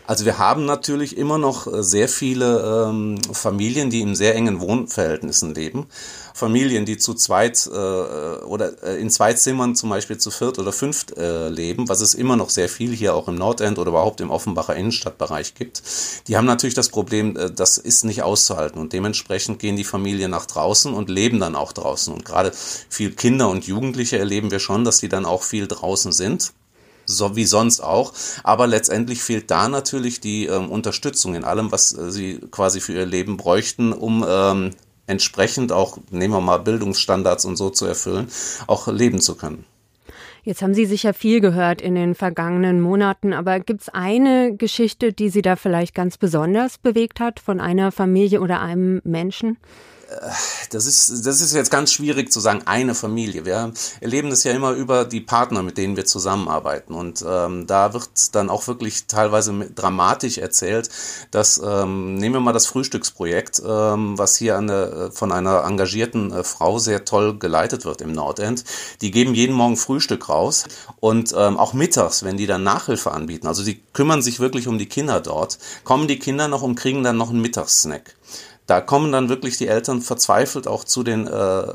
Also 0.04 0.24
wir 0.24 0.38
haben 0.38 0.64
natürlich 0.64 1.16
immer 1.16 1.38
noch 1.38 1.66
äh, 1.66 1.82
sehr 1.82 2.08
viele 2.08 2.88
ähm, 2.88 3.18
Familien, 3.32 3.88
die 3.88 4.00
in 4.00 4.16
sehr 4.16 4.34
engen 4.34 4.60
Wohnverhältnissen 4.60 5.54
leben. 5.54 5.86
Familien, 6.34 6.84
die 6.84 6.98
zu 6.98 7.14
zweit 7.14 7.66
äh, 7.66 7.70
oder 7.70 8.82
äh, 8.82 9.00
in 9.00 9.10
zwei 9.10 9.32
Zimmern 9.34 9.76
zum 9.76 9.90
Beispiel 9.90 10.18
zu 10.18 10.30
viert 10.30 10.58
oder 10.58 10.72
fünft 10.72 11.16
äh, 11.16 11.48
leben, 11.48 11.88
was 11.88 12.00
es 12.00 12.14
immer 12.14 12.36
noch 12.36 12.50
sehr 12.50 12.68
viel 12.68 12.92
hier 12.92 13.14
auch 13.14 13.28
im 13.28 13.36
Nordend 13.36 13.78
oder 13.78 13.90
überhaupt 13.90 14.20
im 14.20 14.30
Offenbacher 14.30 14.74
Innenstadtbereich 14.74 15.54
gibt. 15.54 15.82
Die 16.26 16.36
haben 16.36 16.46
natürlich 16.46 16.74
das 16.74 16.88
Problem, 16.88 17.36
äh, 17.36 17.50
das 17.50 17.78
ist 17.78 18.04
nicht 18.04 18.22
auszuhalten 18.22 18.80
und 18.80 18.92
dementsprechend 18.92 19.60
gehen 19.60 19.76
die 19.76 19.84
Familien 19.84 20.32
nach 20.32 20.46
draußen 20.46 20.92
und 20.92 21.10
leben 21.10 21.38
dann 21.38 21.54
auch 21.54 21.72
draußen. 21.72 22.12
Und 22.12 22.24
gerade 22.24 22.52
viel 22.52 23.12
Kinder 23.12 23.48
und 23.48 23.66
Jugendliche 23.66 24.18
erleben 24.18 24.50
wir 24.50 24.58
schon, 24.58 24.84
dass 24.84 24.98
die 24.98 25.08
dann 25.08 25.26
auch 25.26 25.42
viel 25.42 25.68
draußen 25.68 26.12
sind 26.12 26.52
so 27.16 27.36
wie 27.36 27.44
sonst 27.44 27.80
auch. 27.80 28.12
Aber 28.42 28.66
letztendlich 28.66 29.22
fehlt 29.22 29.50
da 29.50 29.68
natürlich 29.68 30.20
die 30.20 30.46
ähm, 30.46 30.70
Unterstützung 30.70 31.34
in 31.34 31.44
allem, 31.44 31.72
was 31.72 31.96
äh, 31.96 32.10
sie 32.10 32.40
quasi 32.50 32.80
für 32.80 32.92
ihr 32.92 33.06
Leben 33.06 33.36
bräuchten, 33.36 33.92
um 33.92 34.24
ähm, 34.28 34.70
entsprechend 35.06 35.72
auch, 35.72 35.98
nehmen 36.10 36.34
wir 36.34 36.40
mal 36.40 36.58
Bildungsstandards 36.58 37.44
und 37.44 37.56
so 37.56 37.70
zu 37.70 37.86
erfüllen, 37.86 38.28
auch 38.66 38.88
leben 38.88 39.20
zu 39.20 39.36
können. 39.36 39.64
Jetzt 40.44 40.60
haben 40.60 40.74
Sie 40.74 40.86
sicher 40.86 41.14
viel 41.14 41.40
gehört 41.40 41.80
in 41.80 41.94
den 41.94 42.16
vergangenen 42.16 42.80
Monaten, 42.80 43.32
aber 43.32 43.60
gibt 43.60 43.82
es 43.82 43.88
eine 43.88 44.56
Geschichte, 44.56 45.12
die 45.12 45.28
Sie 45.28 45.42
da 45.42 45.54
vielleicht 45.54 45.94
ganz 45.94 46.18
besonders 46.18 46.78
bewegt 46.78 47.20
hat 47.20 47.38
von 47.38 47.60
einer 47.60 47.92
Familie 47.92 48.40
oder 48.40 48.60
einem 48.60 49.00
Menschen? 49.04 49.56
Das 50.70 50.86
ist, 50.86 51.26
das 51.26 51.40
ist 51.40 51.54
jetzt 51.54 51.70
ganz 51.70 51.92
schwierig 51.92 52.32
zu 52.32 52.40
sagen, 52.40 52.62
eine 52.66 52.94
Familie. 52.94 53.44
Wir 53.44 53.72
erleben 54.00 54.30
das 54.30 54.44
ja 54.44 54.52
immer 54.52 54.72
über 54.72 55.04
die 55.04 55.20
Partner, 55.20 55.62
mit 55.62 55.78
denen 55.78 55.96
wir 55.96 56.04
zusammenarbeiten. 56.04 56.94
Und 56.94 57.24
ähm, 57.26 57.66
da 57.66 57.92
wird 57.92 58.34
dann 58.34 58.50
auch 58.50 58.66
wirklich 58.66 59.06
teilweise 59.06 59.52
dramatisch 59.74 60.38
erzählt, 60.38 60.90
dass, 61.30 61.60
ähm, 61.64 62.14
nehmen 62.14 62.36
wir 62.36 62.40
mal 62.40 62.52
das 62.52 62.66
Frühstücksprojekt, 62.66 63.62
ähm, 63.66 64.18
was 64.18 64.36
hier 64.36 64.56
an 64.56 64.66
der, 64.66 65.10
von 65.12 65.32
einer 65.32 65.64
engagierten 65.64 66.32
äh, 66.32 66.44
Frau 66.44 66.78
sehr 66.78 67.04
toll 67.04 67.38
geleitet 67.38 67.84
wird 67.84 68.00
im 68.00 68.12
Nordend. 68.12 68.64
Die 69.00 69.10
geben 69.10 69.34
jeden 69.34 69.54
Morgen 69.54 69.76
Frühstück 69.76 70.28
raus 70.28 70.64
und 71.00 71.34
ähm, 71.36 71.56
auch 71.56 71.72
mittags, 71.72 72.22
wenn 72.22 72.36
die 72.36 72.46
dann 72.46 72.62
Nachhilfe 72.62 73.12
anbieten, 73.12 73.46
also 73.46 73.64
die 73.64 73.82
kümmern 73.92 74.22
sich 74.22 74.40
wirklich 74.40 74.68
um 74.68 74.78
die 74.78 74.86
Kinder 74.86 75.20
dort, 75.20 75.58
kommen 75.84 76.08
die 76.08 76.18
Kinder 76.18 76.48
noch 76.48 76.62
und 76.62 76.74
kriegen 76.74 77.02
dann 77.02 77.16
noch 77.16 77.30
einen 77.30 77.40
Mittagssnack 77.40 78.14
da 78.66 78.80
kommen 78.80 79.12
dann 79.12 79.28
wirklich 79.28 79.58
die 79.58 79.66
Eltern 79.66 80.02
verzweifelt 80.02 80.66
auch 80.66 80.84
zu 80.84 81.02
den 81.02 81.26
äh, 81.26 81.72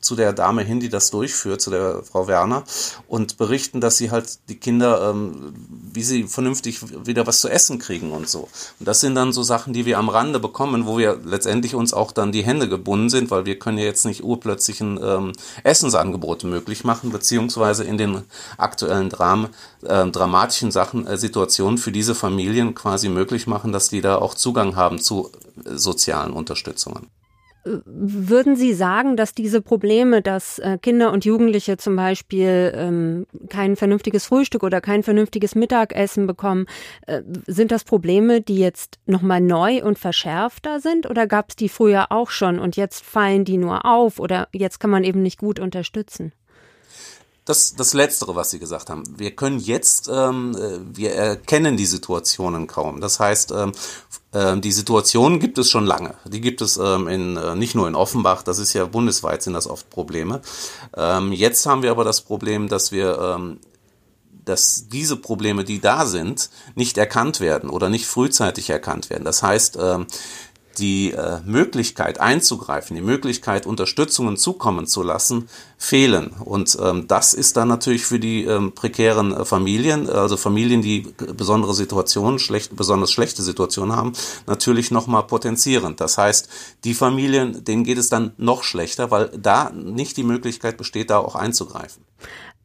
zu 0.00 0.16
der 0.16 0.32
Dame 0.32 0.62
hin, 0.62 0.80
die 0.80 0.88
das 0.88 1.10
durchführt, 1.10 1.60
zu 1.60 1.70
der 1.70 2.02
Frau 2.02 2.26
Werner, 2.26 2.64
und 3.06 3.36
berichten, 3.36 3.80
dass 3.80 3.96
sie 3.96 4.10
halt 4.10 4.38
die 4.48 4.56
Kinder, 4.56 5.10
ähm, 5.10 5.54
wie 5.92 6.02
sie 6.02 6.24
vernünftig 6.24 6.80
wieder 7.06 7.26
was 7.26 7.40
zu 7.40 7.48
essen 7.48 7.78
kriegen 7.78 8.12
und 8.12 8.28
so. 8.28 8.48
Und 8.78 8.88
das 8.88 9.00
sind 9.00 9.14
dann 9.14 9.32
so 9.32 9.42
Sachen, 9.42 9.72
die 9.72 9.86
wir 9.86 9.98
am 9.98 10.08
Rande 10.08 10.40
bekommen, 10.40 10.86
wo 10.86 10.98
wir 10.98 11.18
letztendlich 11.24 11.74
uns 11.74 11.92
auch 11.92 12.12
dann 12.12 12.32
die 12.32 12.44
Hände 12.44 12.68
gebunden 12.68 13.10
sind, 13.10 13.30
weil 13.30 13.46
wir 13.46 13.58
können 13.58 13.78
ja 13.78 13.84
jetzt 13.84 14.04
nicht 14.04 14.24
urplötzlich 14.24 14.80
ein 14.80 14.98
ähm, 15.02 15.32
Essensangebot 15.64 16.44
möglich 16.44 16.84
machen, 16.84 17.10
beziehungsweise 17.10 17.84
in 17.84 17.98
den 17.98 18.22
aktuellen 18.56 19.10
Dram, 19.10 19.48
äh, 19.82 20.06
dramatischen 20.06 20.70
Sachen, 20.70 21.06
äh, 21.06 21.16
Situationen 21.16 21.78
für 21.78 21.92
diese 21.92 22.14
Familien 22.14 22.74
quasi 22.74 23.08
möglich 23.08 23.46
machen, 23.46 23.72
dass 23.72 23.88
die 23.88 24.00
da 24.00 24.16
auch 24.16 24.34
Zugang 24.34 24.76
haben 24.76 24.98
zu 25.00 25.30
äh, 25.64 25.76
sozialen 25.76 26.32
Unterstützungen. 26.32 27.08
Würden 27.84 28.56
Sie 28.56 28.72
sagen, 28.72 29.16
dass 29.16 29.34
diese 29.34 29.60
Probleme, 29.60 30.22
dass 30.22 30.58
äh, 30.58 30.78
Kinder 30.80 31.12
und 31.12 31.24
Jugendliche 31.24 31.76
zum 31.76 31.96
Beispiel 31.96 32.72
ähm, 32.74 33.26
kein 33.48 33.76
vernünftiges 33.76 34.26
Frühstück 34.26 34.62
oder 34.62 34.80
kein 34.80 35.02
vernünftiges 35.02 35.54
Mittagessen 35.54 36.26
bekommen, 36.26 36.66
äh, 37.06 37.22
sind 37.46 37.70
das 37.70 37.84
Probleme, 37.84 38.40
die 38.40 38.58
jetzt 38.58 38.98
nochmal 39.06 39.40
neu 39.40 39.82
und 39.82 39.98
verschärfter 39.98 40.80
sind 40.80 41.08
oder 41.08 41.26
gab 41.26 41.50
es 41.50 41.56
die 41.56 41.68
früher 41.68 42.10
auch 42.10 42.30
schon 42.30 42.58
und 42.58 42.76
jetzt 42.76 43.04
fallen 43.04 43.44
die 43.44 43.58
nur 43.58 43.84
auf 43.84 44.18
oder 44.18 44.48
jetzt 44.52 44.80
kann 44.80 44.90
man 44.90 45.04
eben 45.04 45.22
nicht 45.22 45.38
gut 45.38 45.60
unterstützen? 45.60 46.32
Das, 47.48 47.74
das 47.74 47.94
Letztere, 47.94 48.36
was 48.36 48.50
Sie 48.50 48.58
gesagt 48.58 48.90
haben. 48.90 49.04
Wir 49.16 49.30
können 49.30 49.58
jetzt, 49.58 50.10
ähm, 50.12 50.54
äh, 50.54 50.80
wir 50.94 51.14
erkennen 51.14 51.78
die 51.78 51.86
Situationen 51.86 52.66
kaum. 52.66 53.00
Das 53.00 53.20
heißt, 53.20 53.52
ähm, 53.52 53.72
äh, 54.32 54.58
die 54.58 54.70
Situation 54.70 55.40
gibt 55.40 55.56
es 55.56 55.70
schon 55.70 55.86
lange. 55.86 56.12
Die 56.26 56.42
gibt 56.42 56.60
es 56.60 56.76
ähm, 56.76 57.08
in, 57.08 57.38
äh, 57.38 57.54
nicht 57.54 57.74
nur 57.74 57.88
in 57.88 57.94
Offenbach, 57.94 58.42
das 58.42 58.58
ist 58.58 58.74
ja 58.74 58.84
bundesweit 58.84 59.42
sind 59.42 59.54
das 59.54 59.66
oft 59.66 59.88
Probleme. 59.88 60.42
Ähm, 60.94 61.32
jetzt 61.32 61.64
haben 61.64 61.82
wir 61.82 61.90
aber 61.90 62.04
das 62.04 62.20
Problem, 62.20 62.68
dass 62.68 62.92
wir 62.92 63.18
ähm, 63.18 63.60
dass 64.48 64.88
diese 64.88 65.16
Probleme, 65.16 65.64
die 65.64 65.80
da 65.80 66.06
sind, 66.06 66.50
nicht 66.74 66.96
erkannt 66.96 67.40
werden 67.40 67.70
oder 67.70 67.88
nicht 67.88 68.06
frühzeitig 68.06 68.70
erkannt 68.70 69.10
werden. 69.10 69.24
Das 69.24 69.42
heißt, 69.42 69.78
ähm, 69.80 70.06
die 70.78 71.12
äh, 71.12 71.40
Möglichkeit 71.44 72.20
einzugreifen, 72.20 72.96
die 72.96 73.02
Möglichkeit 73.02 73.66
Unterstützungen 73.66 74.36
zukommen 74.36 74.86
zu 74.86 75.02
lassen, 75.02 75.48
fehlen. 75.76 76.28
Und 76.44 76.76
ähm, 76.82 77.06
das 77.08 77.34
ist 77.34 77.56
dann 77.56 77.68
natürlich 77.68 78.04
für 78.04 78.18
die 78.18 78.44
ähm, 78.44 78.72
prekären 78.72 79.32
äh, 79.32 79.44
Familien, 79.44 80.08
also 80.08 80.36
Familien, 80.36 80.82
die 80.82 81.12
besondere 81.36 81.74
Situationen, 81.74 82.38
schlecht, 82.38 82.74
besonders 82.76 83.10
schlechte 83.10 83.42
Situationen 83.42 83.94
haben, 83.94 84.12
natürlich 84.46 84.90
nochmal 84.90 85.24
potenzierend. 85.24 86.00
Das 86.00 86.18
heißt, 86.18 86.48
die 86.84 86.94
Familien, 86.94 87.64
denen 87.64 87.84
geht 87.84 87.98
es 87.98 88.08
dann 88.08 88.32
noch 88.36 88.62
schlechter, 88.62 89.10
weil 89.10 89.30
da 89.36 89.70
nicht 89.70 90.16
die 90.16 90.24
Möglichkeit 90.24 90.76
besteht, 90.76 91.10
da 91.10 91.18
auch 91.18 91.34
einzugreifen. 91.34 92.04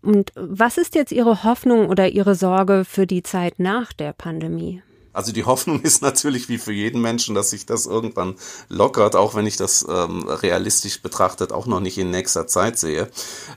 Und 0.01 0.33
was 0.35 0.77
ist 0.77 0.95
jetzt 0.95 1.13
Ihre 1.13 1.43
Hoffnung 1.43 1.87
oder 1.87 2.09
Ihre 2.09 2.35
Sorge 2.35 2.83
für 2.85 3.07
die 3.07 3.23
Zeit 3.23 3.59
nach 3.59 3.93
der 3.93 4.11
Pandemie? 4.11 4.81
Also 5.13 5.31
die 5.31 5.45
Hoffnung 5.45 5.81
ist 5.81 6.01
natürlich 6.01 6.49
wie 6.49 6.57
für 6.57 6.73
jeden 6.73 7.01
Menschen, 7.01 7.35
dass 7.35 7.51
sich 7.51 7.65
das 7.65 7.85
irgendwann 7.85 8.35
lockert, 8.69 9.15
auch 9.15 9.35
wenn 9.35 9.45
ich 9.45 9.57
das 9.57 9.85
ähm, 9.87 10.27
realistisch 10.27 11.01
betrachtet 11.01 11.51
auch 11.51 11.65
noch 11.65 11.79
nicht 11.79 11.97
in 11.97 12.11
nächster 12.11 12.47
Zeit 12.47 12.77
sehe. 12.77 13.09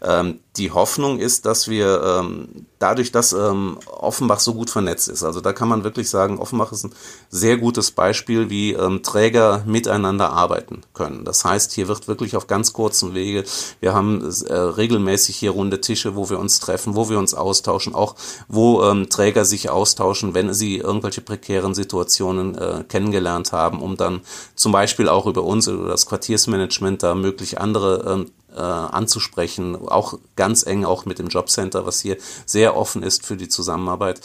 Ähm, 0.02 0.40
die 0.56 0.70
Hoffnung 0.70 1.18
ist, 1.18 1.46
dass 1.46 1.68
wir 1.68 2.02
ähm, 2.02 2.66
dadurch, 2.78 3.12
dass 3.12 3.32
ähm, 3.32 3.78
Offenbach 3.86 4.40
so 4.40 4.54
gut 4.54 4.70
vernetzt 4.70 5.08
ist, 5.08 5.22
also 5.22 5.40
da 5.40 5.52
kann 5.52 5.68
man 5.68 5.84
wirklich 5.84 6.08
sagen, 6.08 6.38
Offenbach 6.38 6.72
ist 6.72 6.84
ein 6.84 6.94
sehr 7.28 7.56
gutes 7.56 7.90
Beispiel, 7.90 8.48
wie 8.50 8.72
ähm, 8.72 9.02
Träger 9.02 9.62
miteinander 9.66 10.32
arbeiten 10.32 10.82
können. 10.94 11.24
Das 11.24 11.44
heißt, 11.44 11.72
hier 11.72 11.88
wird 11.88 12.08
wirklich 12.08 12.36
auf 12.36 12.46
ganz 12.46 12.72
kurzen 12.72 13.14
Wege, 13.14 13.44
wir 13.80 13.94
haben 13.94 14.22
äh, 14.46 14.54
regelmäßig 14.54 15.36
hier 15.36 15.50
runde 15.50 15.80
Tische, 15.80 16.16
wo 16.16 16.30
wir 16.30 16.38
uns 16.38 16.60
treffen, 16.60 16.94
wo 16.94 17.08
wir 17.08 17.18
uns 17.18 17.34
austauschen, 17.34 17.94
auch 17.94 18.14
wo 18.48 18.82
ähm, 18.82 19.08
Träger 19.08 19.44
sich 19.44 19.70
austauschen, 19.70 20.34
wenn 20.34 20.54
sie 20.54 20.78
irgendwelche 20.78 21.20
prekären 21.46 21.74
Situationen 21.74 22.58
äh, 22.58 22.84
kennengelernt 22.88 23.52
haben, 23.52 23.80
um 23.80 23.96
dann 23.96 24.22
zum 24.56 24.72
Beispiel 24.72 25.08
auch 25.08 25.26
über 25.26 25.44
uns 25.44 25.68
oder 25.68 25.88
das 25.88 26.06
Quartiersmanagement 26.06 27.04
da 27.04 27.14
möglich 27.14 27.60
andere 27.60 28.04
ähm, 28.12 28.30
äh, 28.52 28.60
anzusprechen, 28.60 29.76
auch 29.76 30.18
ganz 30.34 30.66
eng 30.66 30.84
auch 30.84 31.04
mit 31.04 31.20
dem 31.20 31.28
Jobcenter, 31.28 31.86
was 31.86 32.00
hier 32.00 32.16
sehr 32.46 32.76
offen 32.76 33.04
ist 33.04 33.24
für 33.24 33.36
die 33.36 33.48
Zusammenarbeit. 33.48 34.20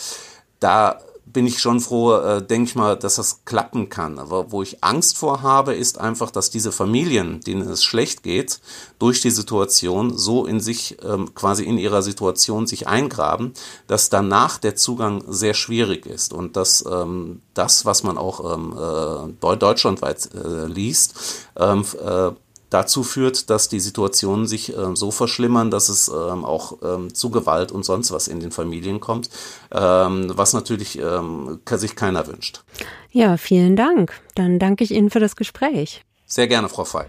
Da 0.60 1.00
bin 1.34 1.48
ich 1.48 1.60
schon 1.60 1.80
froh, 1.80 2.16
äh, 2.16 2.46
denke 2.46 2.70
ich 2.70 2.76
mal, 2.76 2.98
dass 2.98 3.16
das 3.16 3.46
klappen 3.46 3.90
kann. 3.90 4.20
Aber 4.20 4.52
wo 4.52 4.62
ich 4.62 4.84
Angst 4.84 5.18
vor 5.18 5.42
habe, 5.42 5.74
ist 5.74 6.00
einfach, 6.00 6.32
dass 6.32 6.50
diese 6.50 6.72
Familien, 6.72 7.42
denen 7.42 7.68
es 7.70 7.84
schlecht 7.84 8.24
geht, 8.24 8.60
durch 9.00 9.22
die 9.22 9.32
Situation 9.32 10.18
so 10.18 10.46
in 10.46 10.60
sich, 10.60 10.98
ähm, 11.04 11.34
quasi 11.34 11.64
in 11.64 11.78
ihrer 11.78 12.02
Situation 12.02 12.68
sich 12.68 12.88
eingraben, 12.88 13.54
dass 13.88 14.10
danach 14.10 14.58
der 14.58 14.76
Zugang 14.76 15.24
sehr 15.28 15.54
schwierig 15.54 16.06
ist 16.06 16.34
und 16.34 16.56
dass 16.56 16.86
ähm, 16.90 17.42
das, 17.54 17.86
was 17.86 18.04
man 18.04 18.18
auch 18.18 18.54
ähm, 18.54 19.34
äh, 19.42 19.56
deutschlandweit 19.56 20.30
äh, 20.34 20.66
liest, 20.68 21.16
ähm, 21.58 21.86
äh, 22.04 22.32
dazu 22.72 23.04
führt, 23.04 23.52
dass 23.52 23.70
die 23.70 23.80
Situationen 23.80 24.48
sich 24.48 24.76
äh, 24.76 24.96
so 24.96 25.12
verschlimmern, 25.12 25.70
dass 25.70 25.90
es 25.90 26.08
ähm, 26.08 26.44
auch 26.44 26.78
ähm, 26.82 27.14
zu 27.14 27.30
Gewalt 27.30 27.72
und 27.72 27.84
sonst 27.84 28.12
was 28.12 28.28
in 28.28 28.40
den 28.40 28.52
Familien 28.52 29.00
kommt, 29.00 29.30
ähm, 29.72 30.32
was 30.36 30.54
natürlich 30.54 30.98
ähm, 30.98 31.60
sich 31.70 31.96
keiner 31.96 32.26
wünscht. 32.26 32.64
Ja, 33.12 33.38
vielen 33.38 33.76
Dank. 33.76 34.20
Dann 34.36 34.58
danke 34.58 34.84
ich 34.84 34.92
Ihnen 34.92 35.12
für 35.12 35.20
das 35.20 35.36
Gespräch. 35.36 36.04
Sehr 36.26 36.48
gerne, 36.48 36.70
Frau 36.70 36.86
Fey. 36.86 37.06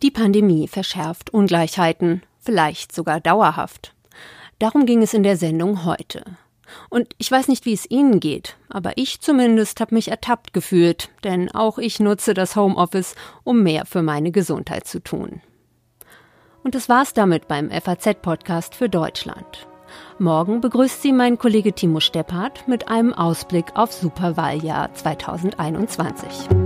Die 0.00 0.12
Pandemie 0.12 0.68
verschärft 0.68 1.30
Ungleichheiten, 1.34 2.22
vielleicht 2.38 2.94
sogar 2.94 3.20
dauerhaft. 3.20 3.94
Darum 4.60 4.86
ging 4.86 5.02
es 5.02 5.12
in 5.12 5.24
der 5.24 5.36
Sendung 5.36 5.84
heute. 5.84 6.24
Und 6.88 7.14
ich 7.18 7.30
weiß 7.30 7.48
nicht, 7.48 7.64
wie 7.66 7.72
es 7.72 7.90
Ihnen 7.90 8.20
geht, 8.20 8.56
aber 8.68 8.92
ich 8.96 9.20
zumindest 9.20 9.80
habe 9.80 9.94
mich 9.94 10.08
ertappt 10.08 10.52
gefühlt, 10.52 11.10
denn 11.24 11.50
auch 11.54 11.78
ich 11.78 12.00
nutze 12.00 12.34
das 12.34 12.56
Homeoffice, 12.56 13.14
um 13.44 13.62
mehr 13.62 13.86
für 13.86 14.02
meine 14.02 14.30
Gesundheit 14.30 14.86
zu 14.86 15.00
tun. 15.02 15.40
Und 16.62 16.74
das 16.74 16.88
war's 16.88 17.14
damit 17.14 17.48
beim 17.48 17.70
FAZ-Podcast 17.70 18.74
für 18.74 18.88
Deutschland. 18.88 19.66
Morgen 20.18 20.60
begrüßt 20.60 21.00
Sie 21.00 21.12
mein 21.12 21.38
Kollege 21.38 21.72
Timo 21.72 22.00
Stepphardt 22.00 22.68
mit 22.68 22.88
einem 22.88 23.14
Ausblick 23.14 23.66
auf 23.74 23.92
Superwahljahr 23.92 24.92
2021. 24.92 26.57